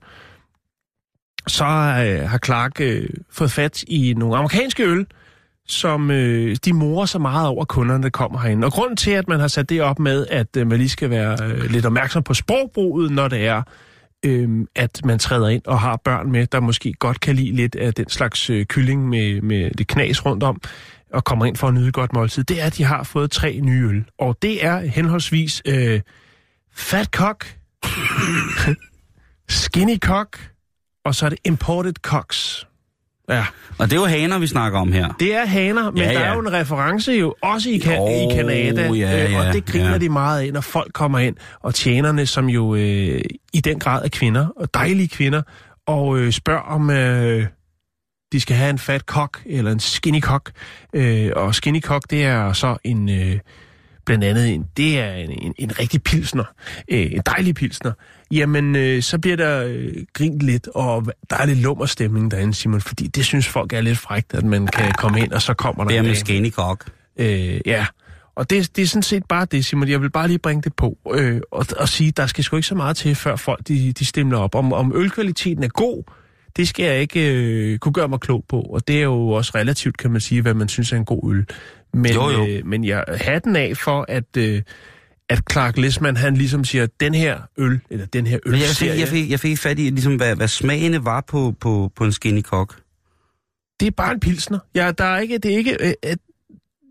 [1.48, 2.88] så uh, har Clark uh,
[3.32, 5.06] fået fat i nogle amerikanske øl,
[5.68, 8.66] som øh, de morer så meget over kunderne, der kommer herinde.
[8.66, 11.10] Og grunden til, at man har sat det op med, at øh, man lige skal
[11.10, 13.64] være øh, lidt opmærksom på sprogbruget, når det er,
[14.26, 17.76] øh, at man træder ind og har børn med, der måske godt kan lide lidt
[17.76, 20.62] af den slags øh, kylling med, med det knas rundt om,
[21.14, 23.60] og kommer ind for at nyde godt måltid, det er, at de har fået tre
[23.60, 24.06] nye øl.
[24.20, 26.02] Og det er henholdsvis øh,
[26.74, 27.58] Fat Cock,
[29.50, 30.52] Skinny Cock,
[31.06, 32.67] og så er det Imported Cocks.
[33.30, 33.46] Ja.
[33.78, 35.14] Og det er jo haner, vi snakker om her.
[35.20, 37.96] Det er haner, men Ja, ja, der er jo en reference jo også i, kan-
[37.96, 39.98] Jo, i Canada, ja, øh, ja, og det griner ja.
[39.98, 43.22] de meget af, når folk kommer ind, og tjenerne, som jo øh,
[43.54, 45.42] i den grad er kvinder, og dejlige kvinder,
[45.88, 47.46] og øh, spørger om øh,
[48.32, 50.52] de skal have en fat kok, eller en skinny kok,
[50.94, 53.10] øh, og skinny kok, det er så en...
[53.10, 53.40] Øh,
[54.06, 56.44] blandt andet en, det er en, en, en rigtig pilsner,
[56.92, 57.92] øh, en dejlig pilsner,
[58.32, 62.54] jamen øh, så bliver der øh, grint lidt, og der er lidt lummer stemning derinde,
[62.54, 65.54] Simon, fordi det synes folk er lidt frægt, at man kan komme ind, og så
[65.54, 65.98] kommer der Det
[66.30, 66.92] er med cock.
[67.18, 67.86] Øh, ja,
[68.36, 69.90] og det, det er sådan set bare det, Simon.
[69.90, 72.68] Jeg vil bare lige bringe det på øh, og, og sige, der skal sgu ikke
[72.68, 74.56] så meget til, før folk de, de stemler op.
[74.56, 76.04] Om, om ølkvaliteten er god,
[76.58, 78.62] det skal jeg ikke øh, kunne gøre mig klog på.
[78.62, 81.34] Og det er jo også relativt, kan man sige, hvad man synes er en god
[81.34, 81.46] øl.
[81.94, 82.48] Men, Jo, jo.
[82.48, 84.62] Øh, men jeg hatten af for, at, øh,
[85.30, 88.88] at Clark Lisman, han ligesom siger, den her øl, eller den her øl jeg fik,
[89.00, 92.12] jeg, fik, jeg fik fat i, ligesom, hvad, hvad smagene var på, på, på en
[92.12, 92.82] skinny cock.
[93.80, 94.60] det er bare en pilsner.
[94.76, 96.16] Ja, der er ikke, det er ikke, øh, øh,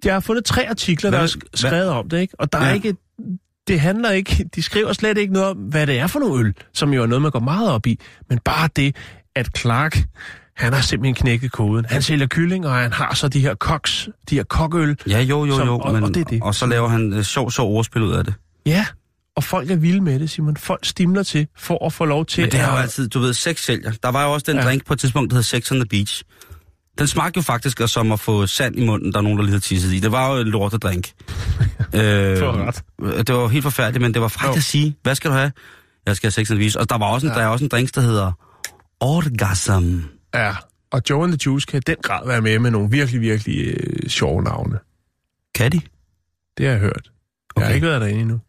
[0.05, 2.35] jeg har fundet tre artikler, der Hvad- er sk- skrevet om det, ikke?
[2.41, 2.75] Og der er Ja.
[2.75, 2.97] ikke,
[3.69, 6.55] det handler ikke, de skriver slet ikke noget om, hvad det er for noget øl,
[6.73, 7.99] som jo er noget, man går meget op i.
[8.29, 8.97] Men bare det,
[9.35, 9.99] at Clark,
[10.57, 11.85] han har simpelthen knækket koden.
[11.89, 14.97] Han sælger kylling, og han har så de her koks, de her kokøl.
[15.09, 15.79] Ja, jo, jo, Som- jo.
[15.79, 16.43] og- men, og det er det.
[16.43, 18.35] og så laver han uh, sjov, sjov ordspil ud af det.
[18.67, 18.87] Ja,
[19.37, 20.57] og folk er vilde med det, Simon.
[20.57, 23.19] Folk stimler til for at få lov til Men det har jo at- altid, du
[23.21, 23.93] ved, sex sælger.
[24.03, 24.65] Der var jo også den Ja.
[24.65, 26.23] drink på et tidspunkt, der hed Sex on the Beach.
[26.99, 29.45] Den smagte jo faktisk af som at få sand i munden, der er nogen, der
[29.45, 29.99] lige havde tisset i.
[30.01, 31.09] Det var jo en lortedrink.
[31.95, 32.01] øh,
[32.39, 33.27] har ret.
[33.27, 35.53] Det var helt forfærdeligt, men det var frækt at sige, hvad skal du have?
[36.07, 36.77] Jeg skal have Sex on the Beach.
[36.79, 37.39] Og der, var også en, ja.
[37.39, 38.33] der er også en drink, der hedder
[39.01, 39.99] Orgasm.
[40.37, 40.55] Ja,
[40.91, 43.67] og Joe and the Juice kan i den grad være med med nogle virkelig, virkelig
[43.67, 44.79] øh, sjove navne.
[45.55, 45.81] Kan de?
[46.59, 47.11] Det har jeg hørt.
[47.57, 47.61] Okay.
[47.61, 48.41] Jeg har ikke været derinde endnu.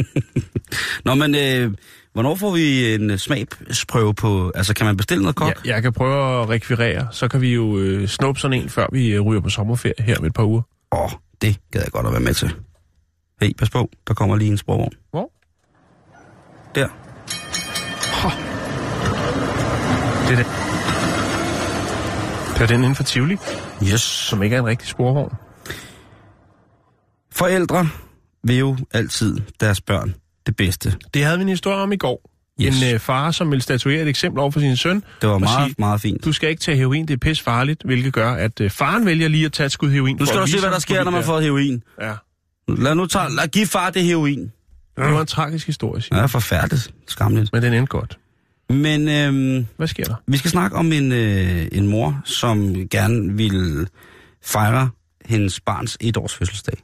[1.04, 1.74] Nå, men øh,
[2.12, 4.52] hvornår får vi en smagsprøve på...
[4.54, 5.48] Altså, kan man bestille noget kok?
[5.48, 8.86] Jeg, jeg kan prøve at rekvirere, så kan vi jo øh, snuppe sådan en, før
[8.92, 10.62] vi øh, ryger på sommerferie her om et par uger.
[10.92, 11.10] Åh, oh,
[11.42, 12.54] det gad jeg godt at være med til.
[13.40, 14.92] Hey, pas på, der kommer lige en sporvogn.
[15.10, 15.32] Hvor?
[16.74, 16.88] Der.
[20.28, 20.71] Det er den.
[22.54, 23.36] Det er den inden for Tivoli,
[23.92, 24.00] Yes.
[24.00, 25.32] som ikke er en rigtig sporvogn.
[27.32, 27.88] Forældre
[28.44, 30.14] vil jo altid deres børn
[30.46, 30.94] det bedste.
[31.14, 32.30] Det havde vi en historie om i går.
[32.60, 32.82] Yes.
[32.82, 35.04] En øh, far, som ville statuere et eksempel over for sin søn.
[35.20, 36.24] Det var meget, sige, meget fint.
[36.24, 39.28] Du skal ikke tage heroin, det er pis farligt, hvilket gør, at øh, faren vælger
[39.28, 40.16] lige at tage et skud heroin.
[40.16, 41.82] Nu skal du se, hvad der sker, når man får heroin.
[41.98, 42.14] er- Ja.
[42.68, 44.40] Lad nu tage, lad give far det heroin.
[44.96, 46.20] Det var en tragisk historie, Simon.
[46.20, 46.90] Ja, forfærdeligt.
[47.08, 47.52] Skamligt.
[47.52, 48.18] Men den endte godt.
[48.72, 50.14] Men øhm, Hvad sker der?
[50.26, 53.88] vi skal snakke om en, øh, en mor, som gerne vil
[54.44, 54.90] fejre
[55.24, 56.74] hendes barns etårs fødselsdag.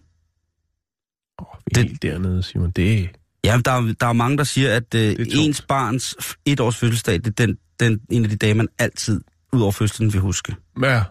[1.38, 2.70] Oh, vi er Det- helt dernede, Simon.
[2.70, 3.06] Det er...
[3.44, 5.34] Ja, der, er- der er mange, der siger, at øh, tungt.
[5.34, 9.20] ens barns f- etårs fødselsdag, det er den, den, en af de dage, man altid
[9.52, 10.54] ud over fødslen vil huske.
[10.82, 11.02] Ja.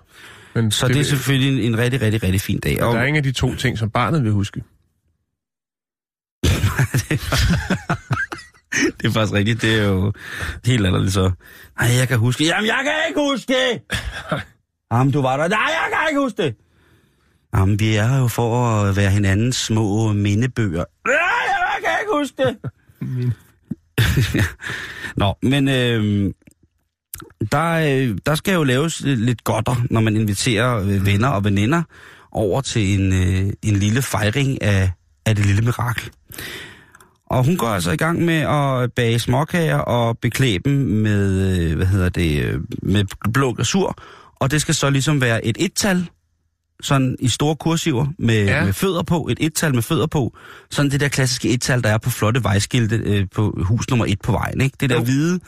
[0.55, 2.75] Men Så det, det er selvfølgelig en, en rigtig, rigtig, rigtig fin dag.
[2.78, 4.63] Der er ingen af de to ting, som barnet vil huske.
[9.01, 9.61] Det er faktisk rigtigt.
[9.61, 10.13] Det er jo
[10.65, 11.32] helt latterligt så.
[11.80, 12.45] Nej, jeg kan huske.
[12.45, 13.82] Jamen, jeg kan ikke huske det!
[14.93, 15.47] Jamen, du var der.
[15.47, 16.55] Nej, jeg kan ikke huske det!
[17.55, 20.84] Jamen, vi er jo for at være hinandens små mindebøger.
[21.05, 21.15] Nej,
[21.49, 22.57] jeg kan ikke huske det!
[25.21, 26.34] Nå, men øh,
[27.51, 31.84] der, øh, der skal jo laves lidt godter, når man inviterer øh, venner og veninder
[32.32, 34.91] over til en, øh, en lille fejring af,
[35.25, 36.11] af det lille mirakel.
[37.30, 41.75] Og hun går altså i gang med at bage småkager og beklæde dem med, øh,
[41.75, 43.95] hvad hedder det, øh, med blå glasur.
[44.36, 46.09] Og det skal så ligesom være et et-tal,
[46.82, 48.57] sådan i store kursiver med, Ja.
[48.57, 48.65] ja.
[48.65, 50.38] med fødder på, et et-tal med fødder på.
[50.71, 54.21] Sådan det der klassiske et-tal, der er på flotte vejskilte øh, på hus nummer et
[54.21, 54.61] på vejen.
[54.61, 54.78] Ikke?
[54.80, 55.03] Det der Jo.
[55.03, 55.39] hvide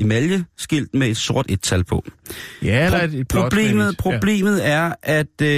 [0.00, 2.04] emaljeskilt med et sort et-tal på.
[2.62, 5.48] Ja, eller et, blåt Problemet, problemet er, at øh,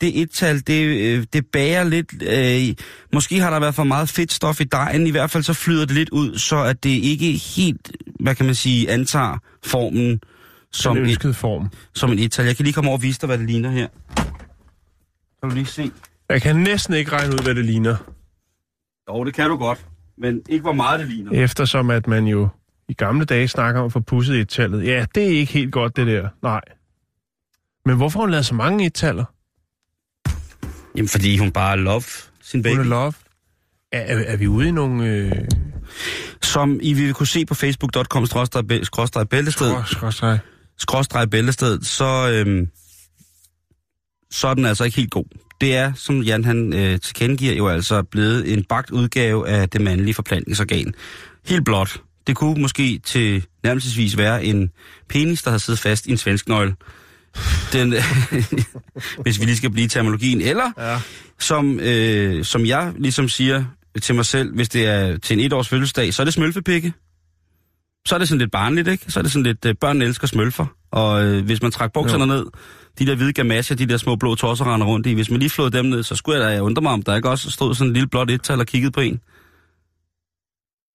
[0.00, 2.22] det et-tal, det, øh, det bager lidt...
[2.22, 2.74] Øh,
[3.12, 5.06] måske har der været for meget fedtstof i dejen.
[5.06, 8.46] I hvert fald så flyder det lidt ud, så at det ikke helt, hvad kan
[8.46, 10.20] man sige, antager formen
[10.72, 11.70] som Den et, form.
[11.94, 12.46] som en et-tal.
[12.46, 13.86] Jeg kan lige komme over og vise dig, hvad det ligner her.
[15.40, 15.90] Kan du lige se?
[16.28, 17.96] Jeg kan næsten ikke regne ud, hvad det ligner.
[19.08, 19.86] Jo, det kan du godt.
[20.18, 21.32] Men ikke hvor meget det ligner.
[21.32, 22.48] Eftersom at man jo
[22.90, 24.84] i gamle dage snakker om at få pusset et tallet.
[24.86, 26.28] Ja, det er ikke helt godt, det der.
[26.42, 26.60] Nej.
[27.86, 29.24] Men hvorfor har hun lavet så mange et-taller?
[30.96, 32.02] Jamen, fordi hun bare love
[32.42, 32.76] sin baby.
[32.76, 33.12] Hun er love.
[33.92, 35.06] Er, er, er vi ude i nogle...
[35.06, 35.32] Øh,
[36.42, 38.62] Som I vil kunne se på facebook.com skråstrej
[39.24, 39.72] bæltested.
[39.74, 40.38] skrås- skråstreg?
[40.78, 42.68] skråstreg bæltestedet, så, øhm,
[44.30, 45.24] så er den altså ikke helt god.
[45.60, 49.80] Det er, som Jan han øh, tilkendegiver, jo altså blevet en bagt udgave af det
[49.80, 50.94] mandlige forplantningsorgan.
[51.46, 52.02] Helt blot.
[52.30, 54.70] Det kunne måske til nærmelsesvis være en
[55.08, 56.74] penis, der har siddet fast i en svensk nøgle.
[57.72, 57.94] Den,
[59.22, 60.40] hvis vi lige skal blive i terminologien.
[60.40, 61.00] Eller, Ja.
[61.38, 63.64] som, øh, som jeg ligesom siger
[64.02, 66.92] til mig selv, hvis det er til en etårs fødselsdag, så er det smølfepikke.
[68.06, 69.04] Så er det sådan lidt barnligt, ikke?
[69.08, 70.66] Så er det sådan lidt, øh, børn elsker smølfer.
[70.92, 72.46] Og øh, hvis man trækker bukserne ned,
[72.98, 75.50] de der hvide gamasjer, de der små blå tosser render rundt i, hvis man lige
[75.50, 77.88] flåede dem ned, så skulle jeg da undre mig, om der ikke også stod sådan
[77.88, 79.20] en lille blåt et-tal og kiggede på en.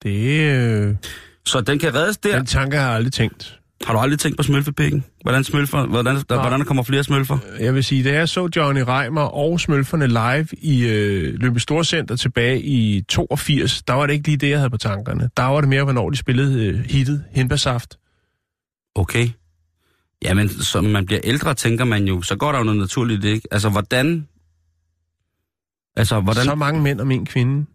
[0.03, 0.95] Det øh,
[1.45, 2.37] Så den kan reddes der.
[2.37, 3.59] Den tanke har jeg aldrig tænkt.
[3.83, 5.03] Har du aldrig tænkt på smølfepikken?
[5.21, 7.37] Hvordan, smølfer, hvordan, der, hvordan der kommer flere smølfer?
[7.59, 12.15] Jeg vil sige, da jeg så Johnny Reimer og Smølferne live i øh, Løbe Storcenter
[12.15, 15.29] tilbage i 82, der var det ikke lige det, jeg havde på tankerne.
[15.37, 17.97] Der var det mere, hvornår de spillede øh, hittet Hindbærsaft.
[18.95, 19.29] Okay.
[20.23, 23.47] Jamen, som man bliver ældre, tænker man jo, så går der jo noget naturligt, ikke?
[23.51, 24.27] Altså, hvordan...
[25.95, 26.43] Altså, hvordan...
[26.43, 27.65] Så mange mænd og en kvinde.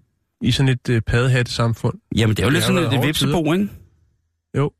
[0.40, 1.94] I sådan et øh, paddehatte-samfund.
[2.16, 3.68] Jamen, det er jo Det lidt sådan et, vipsebo, ikke?
[4.56, 4.70] Jo.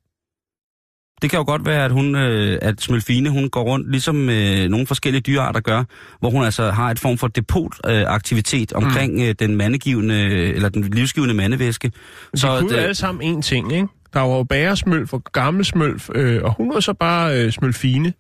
[1.23, 4.69] Det kan jo godt være, at hun, øh, at Smølfine, hun går rundt, ligesom øh,
[4.69, 5.85] nogle forskellige dyrearter gør,
[6.21, 9.23] hvor hun altså har et form for depotaktivitet øh, omkring mm.
[9.23, 11.93] øh, den mandegivende, eller den livsgivende mandevæske.
[12.35, 12.83] Så de kunne det...
[12.83, 13.87] alle sammen én ting, ikke?
[14.13, 18.13] Der var jo bæresmølf og gammel smølf, øh, og hun var så bare øh, smølfine.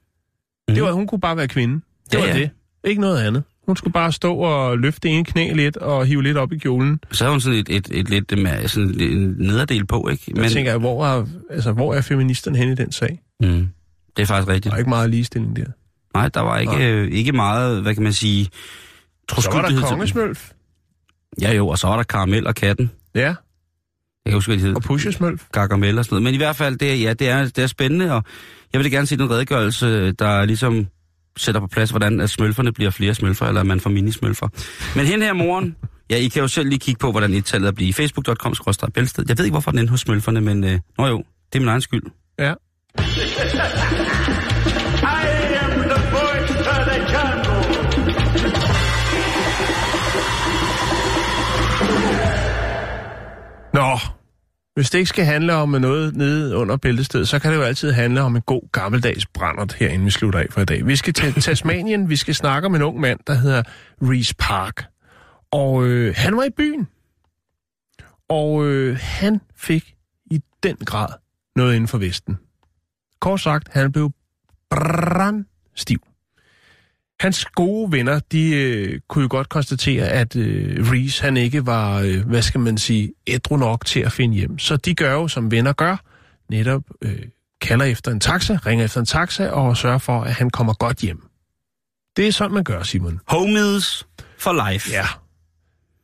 [0.68, 0.74] Mm.
[0.74, 1.74] Det var, hun kunne bare være kvinde.
[2.10, 2.34] Det Ja, var ja.
[2.38, 2.50] det.
[2.84, 3.42] Ikke noget andet.
[3.70, 7.00] Hun skulle bare stå og løfte en knæ lidt og hive lidt op i kjolen.
[7.12, 10.22] Så har hun sådan et, et, et lidt med, sådan en nederdel på, ikke?
[10.34, 10.42] Men...
[10.42, 13.20] Jeg tænker, hvor er, altså, hvor er feministerne hen i den sag?
[13.40, 13.68] mm,
[14.16, 14.74] det er faktisk Der rigtigt.
[14.74, 15.64] er ikke meget ligestilling der.
[16.14, 18.48] Nej, der var ikke, øh, ikke meget, hvad kan man sige,
[19.38, 20.50] Så var der til- kongesmølf.
[21.40, 22.90] Ja jo, og så var der karamel og katten.
[23.14, 23.34] Ja, Jeg
[24.26, 24.74] kan huske, hvad de hed.
[24.76, 25.44] og pushesmølf.
[25.52, 26.22] Gargamel og sådan noget.
[26.24, 28.24] Men i hvert fald, det, er- ja, det, er, det er spændende, og
[28.72, 30.86] jeg vil gerne se den redegørelse, der ligesom
[31.36, 34.48] sætter på plads, hvordan at smølferne bliver flere smølfer, eller at man får minismølfer.
[34.96, 35.76] Men hen her moren,
[36.10, 37.92] ja, I kan jo selv lige kigge på, hvordan et tallet er blive.
[37.92, 38.54] facebook.com
[38.94, 39.24] bælsted.
[39.28, 41.68] Jeg ved ikke, hvorfor den er hos smølferne, men øh, nå jo, det er min
[41.68, 42.02] egen skyld.
[42.38, 42.54] Ja.
[54.80, 57.92] Hvis det ikke skal handle om noget nede under bæltestedet, så kan det jo altid
[57.92, 60.86] handle om en god gammeldags brændert herinde, vi slutter af for i dag.
[60.86, 63.62] Vi skal til Tasmanien, vi skal snakke om en ung mand, der hedder
[64.02, 64.84] Reese Park.
[65.50, 66.88] Og øh, han var i byen.
[68.28, 69.94] Og øh, han fik
[70.30, 71.08] i den grad
[71.56, 72.38] noget inden for Vesten.
[73.20, 74.10] Kort sagt, han blev
[74.70, 76.02] brandstiv.
[77.20, 82.00] Hans gode venner, de øh, kunne jo godt konstatere, at øh, Reese, han ikke var,
[82.00, 84.58] øh, hvad skal man sige, ædru nok til at finde hjem.
[84.58, 85.96] Så de gør jo, som venner gør,
[86.50, 87.22] netop øh,
[87.60, 90.98] kalder efter en taxa, ringer efter en taxa og sørger for, at han kommer godt
[90.98, 91.22] hjem.
[92.16, 93.20] Det er sådan, man gør, Simon.
[93.26, 94.06] Homies
[94.38, 94.90] for life.
[94.90, 95.06] Ja.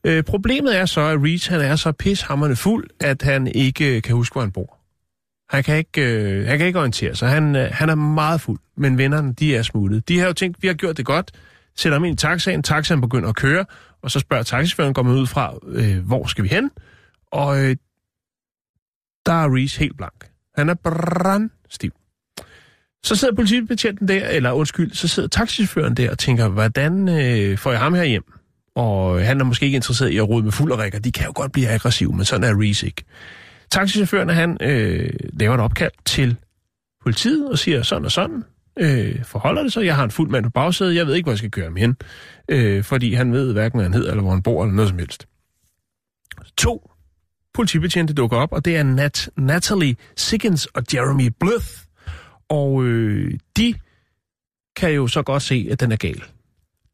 [0.05, 4.03] Øh, problemet er så, at Reese han er så pishammerende fuld, at han ikke øh,
[4.03, 4.76] kan huske, hvor han bor.
[5.49, 7.29] Han kan ikke, øh, han kan ikke orientere sig.
[7.29, 10.09] Han, øh, han er meget fuld, men vennerne, de er smuttet.
[10.09, 11.33] De har jo tænkt, vi har gjort det godt,
[11.77, 13.65] sætter ham ind i taxaen, taxaen begynder at køre,
[14.03, 16.71] og så spørger taxichaufføren, går man ud fra, øh, hvor skal vi hen?
[17.33, 17.77] Og øh,
[19.27, 20.27] der er Reese helt blank.
[20.57, 21.93] Han er brandstiv.
[23.05, 27.71] Så sidder politibetjenten der, eller undskyld, så sidder taxichaufføren der og tænker, hvordan øh, får
[27.71, 28.33] jeg ham her hjem?
[28.75, 30.99] Og han er måske ikke interesseret i at rode med fuld og rækker.
[30.99, 33.05] De kan jo godt blive aggressive, men sådan er Reese ikke.
[33.71, 36.37] Taxichaufføren, han øh, laver et opkald til
[37.03, 38.45] politiet og siger sådan og sådan.
[38.79, 40.95] Øh, forholder det sig, Jeg har en fuld mand på bagsædet.
[40.95, 41.97] Jeg ved ikke, hvor jeg skal køre ham hen.
[42.49, 44.99] Øh, fordi han ved hverken, hvad han hedder, eller hvor han bor, eller noget som
[44.99, 45.27] helst.
[46.59, 46.91] To
[47.55, 51.69] politibetjente dukker op, og det er Nat, Natalie Siggins og Jeremy Bluth.
[52.49, 53.75] Og øh, de
[54.77, 56.23] kan jo så godt se, at den er gal.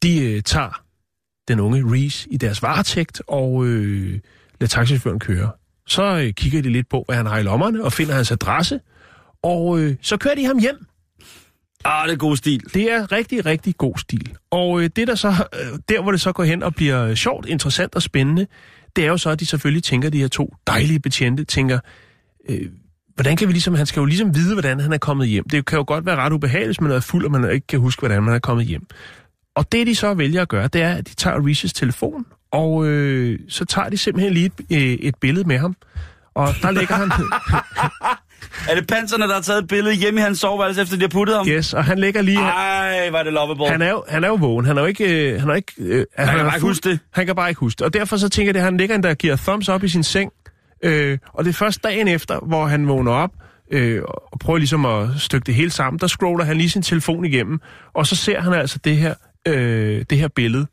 [0.03, 0.83] De øh, tager
[1.47, 4.19] den unge Reese i deres varetægt og øh,
[4.59, 5.51] lader taxichaufføren køre.
[5.87, 8.79] Så øh, kigger de lidt på, hvad han har i lommerne, og finder hans adresse.
[9.43, 10.85] Og øh, så kører de ham hjem.
[11.85, 12.63] Ah, det er god stil.
[12.73, 14.33] Det er rigtig, rigtig god stil.
[14.51, 17.15] Og øh, det der så, øh, der hvor det så går hen og bliver øh,
[17.15, 18.47] sjovt, interessant og spændende,
[18.95, 21.79] det er jo så, at de selvfølgelig tænker, de her to dejlige betjente, tænker,
[22.49, 22.69] øh,
[23.15, 25.49] hvordan kan vi ligesom, han skal jo ligesom vide, hvordan han er kommet hjem.
[25.49, 27.79] Det kan jo godt være ret ubehageligt, hvis man er fuld, og man ikke kan
[27.79, 28.87] huske, hvordan man er kommet hjem.
[29.55, 32.87] Og det, de så vælger at gøre, det er, at de tager Reese's telefon, og
[32.87, 35.75] øh, så tager de simpelthen lige et, øh, et billede med ham.
[36.35, 37.11] Og der ligger han...
[38.69, 41.07] Er det panserne, der har taget et billede hjemme i hans soveværelse, efter de har
[41.07, 41.47] puttet ham?
[41.47, 42.39] yes, og han ligger lige...
[42.39, 43.69] Ej, var det lovable.
[43.69, 44.65] Han er jo, han er jo vågen.
[44.65, 45.31] Han er jo ikke...
[45.31, 46.99] Øh, han er ikke øh, han, kan er bare ikke huske det.
[47.11, 47.85] Han kan bare ikke huske det.
[47.85, 50.31] Og derfor så tænker jeg, at han ligger der giver thumbs up i sin seng.
[50.83, 53.31] Øh, og det er først dagen efter, hvor han vågner op
[53.71, 55.99] øh, og prøver ligesom at stykke det hele sammen.
[55.99, 57.61] Der scroller han lige sin telefon igennem.
[57.93, 59.13] Og så ser han altså det her,
[59.47, 60.67] øh, det her billede.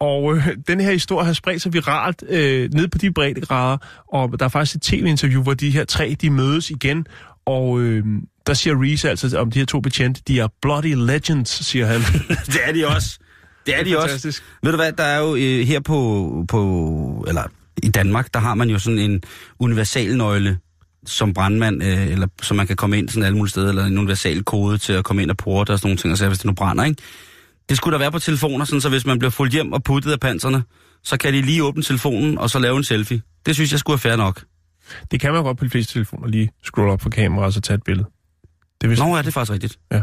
[0.00, 3.78] Og øh, den her historie har spredt sig viralt øh, ned på de breddegrader,
[4.12, 7.06] og der er faktisk et tv-interview, hvor de her tre, de mødes igen,
[7.46, 8.04] og øh,
[8.46, 12.00] der siger Reese altså om de her to betjente, de er bloody legends, siger han.
[12.52, 13.18] det er de også.
[13.66, 14.08] Det er de også.
[14.08, 14.42] Fantastisk.
[14.62, 17.42] Ved du hvad, der er jo øh, her på, på, eller
[17.82, 19.22] i Danmark, der har man jo sådan en
[19.58, 20.58] universalnøgle
[21.06, 23.98] som brandmand, øh, eller så man kan komme ind sådan alle mulige steder, eller en
[23.98, 26.38] universal kode til at komme ind og porte og sådan nogle ting, og så hvis
[26.38, 27.02] det nu brænder, ikke?
[27.68, 30.12] Det skulle der være på telefoner, sådan, så hvis man bliver fuldt hjem og puttet
[30.12, 30.62] af panserne,
[31.04, 33.22] så kan de lige åbne telefonen og så lave en selfie.
[33.46, 34.44] Det synes jeg skulle være fair nok.
[35.10, 37.60] Det kan man godt på de fleste telefoner lige scrolle op for kameraet og så
[37.60, 38.08] tage et billede.
[38.80, 39.78] Det vil Nå ja, det er faktisk rigtigt.
[39.92, 40.02] Ja.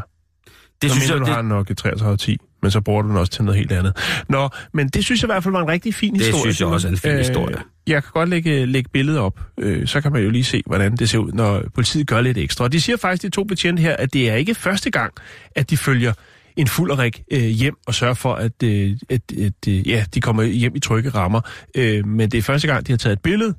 [0.81, 3.09] Det så synes mener, jeg, du det, har nok et 3310, men så bruger du
[3.09, 3.97] den også til noget helt andet.
[4.29, 6.41] Nå, men det synes jeg i hvert fald var en rigtig fin Det historie.
[6.41, 7.55] synes jeg også er en fin historie.
[7.87, 10.97] Jeg kan godt lægge, lægge billedet op, øh, så kan man jo lige se, hvordan
[10.97, 12.63] det ser ud, når politiet gør lidt ekstra.
[12.63, 15.13] Og de siger faktisk, de to betjente her, at det er ikke første gang,
[15.55, 16.13] at de følger
[16.57, 20.43] en fulderik øh, hjem og sørge for, at, øh, at, at øh, ja, de kommer
[20.43, 21.41] hjem i trygge rammer.
[21.77, 23.55] Øh, men det er første gang, de har taget et billede,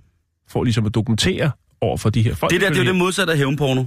[0.48, 2.52] for ligesom at dokumentere over for de her folk.
[2.52, 3.84] Det der, det er jo det modsatte af hævnporno.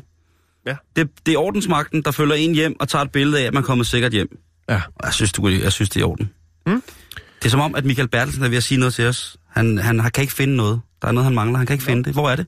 [0.67, 0.75] Ja.
[0.95, 3.63] Det, det er ordensmagten, der følger en hjem og tager et billede af, at man
[3.63, 4.37] kommer sikkert hjem.
[4.69, 4.81] Ja.
[5.03, 6.29] Jeg synes, du, jeg synes det er i orden.
[6.67, 6.83] Mm.
[7.39, 9.37] Det er som om, at Michael Bertelsen er ved at sige noget til os.
[9.49, 10.81] Han, han har- kan ikke finde noget.
[11.01, 11.57] Der er noget, han mangler.
[11.57, 12.13] Han kan ikke finde det.
[12.13, 12.45] Hvor er det?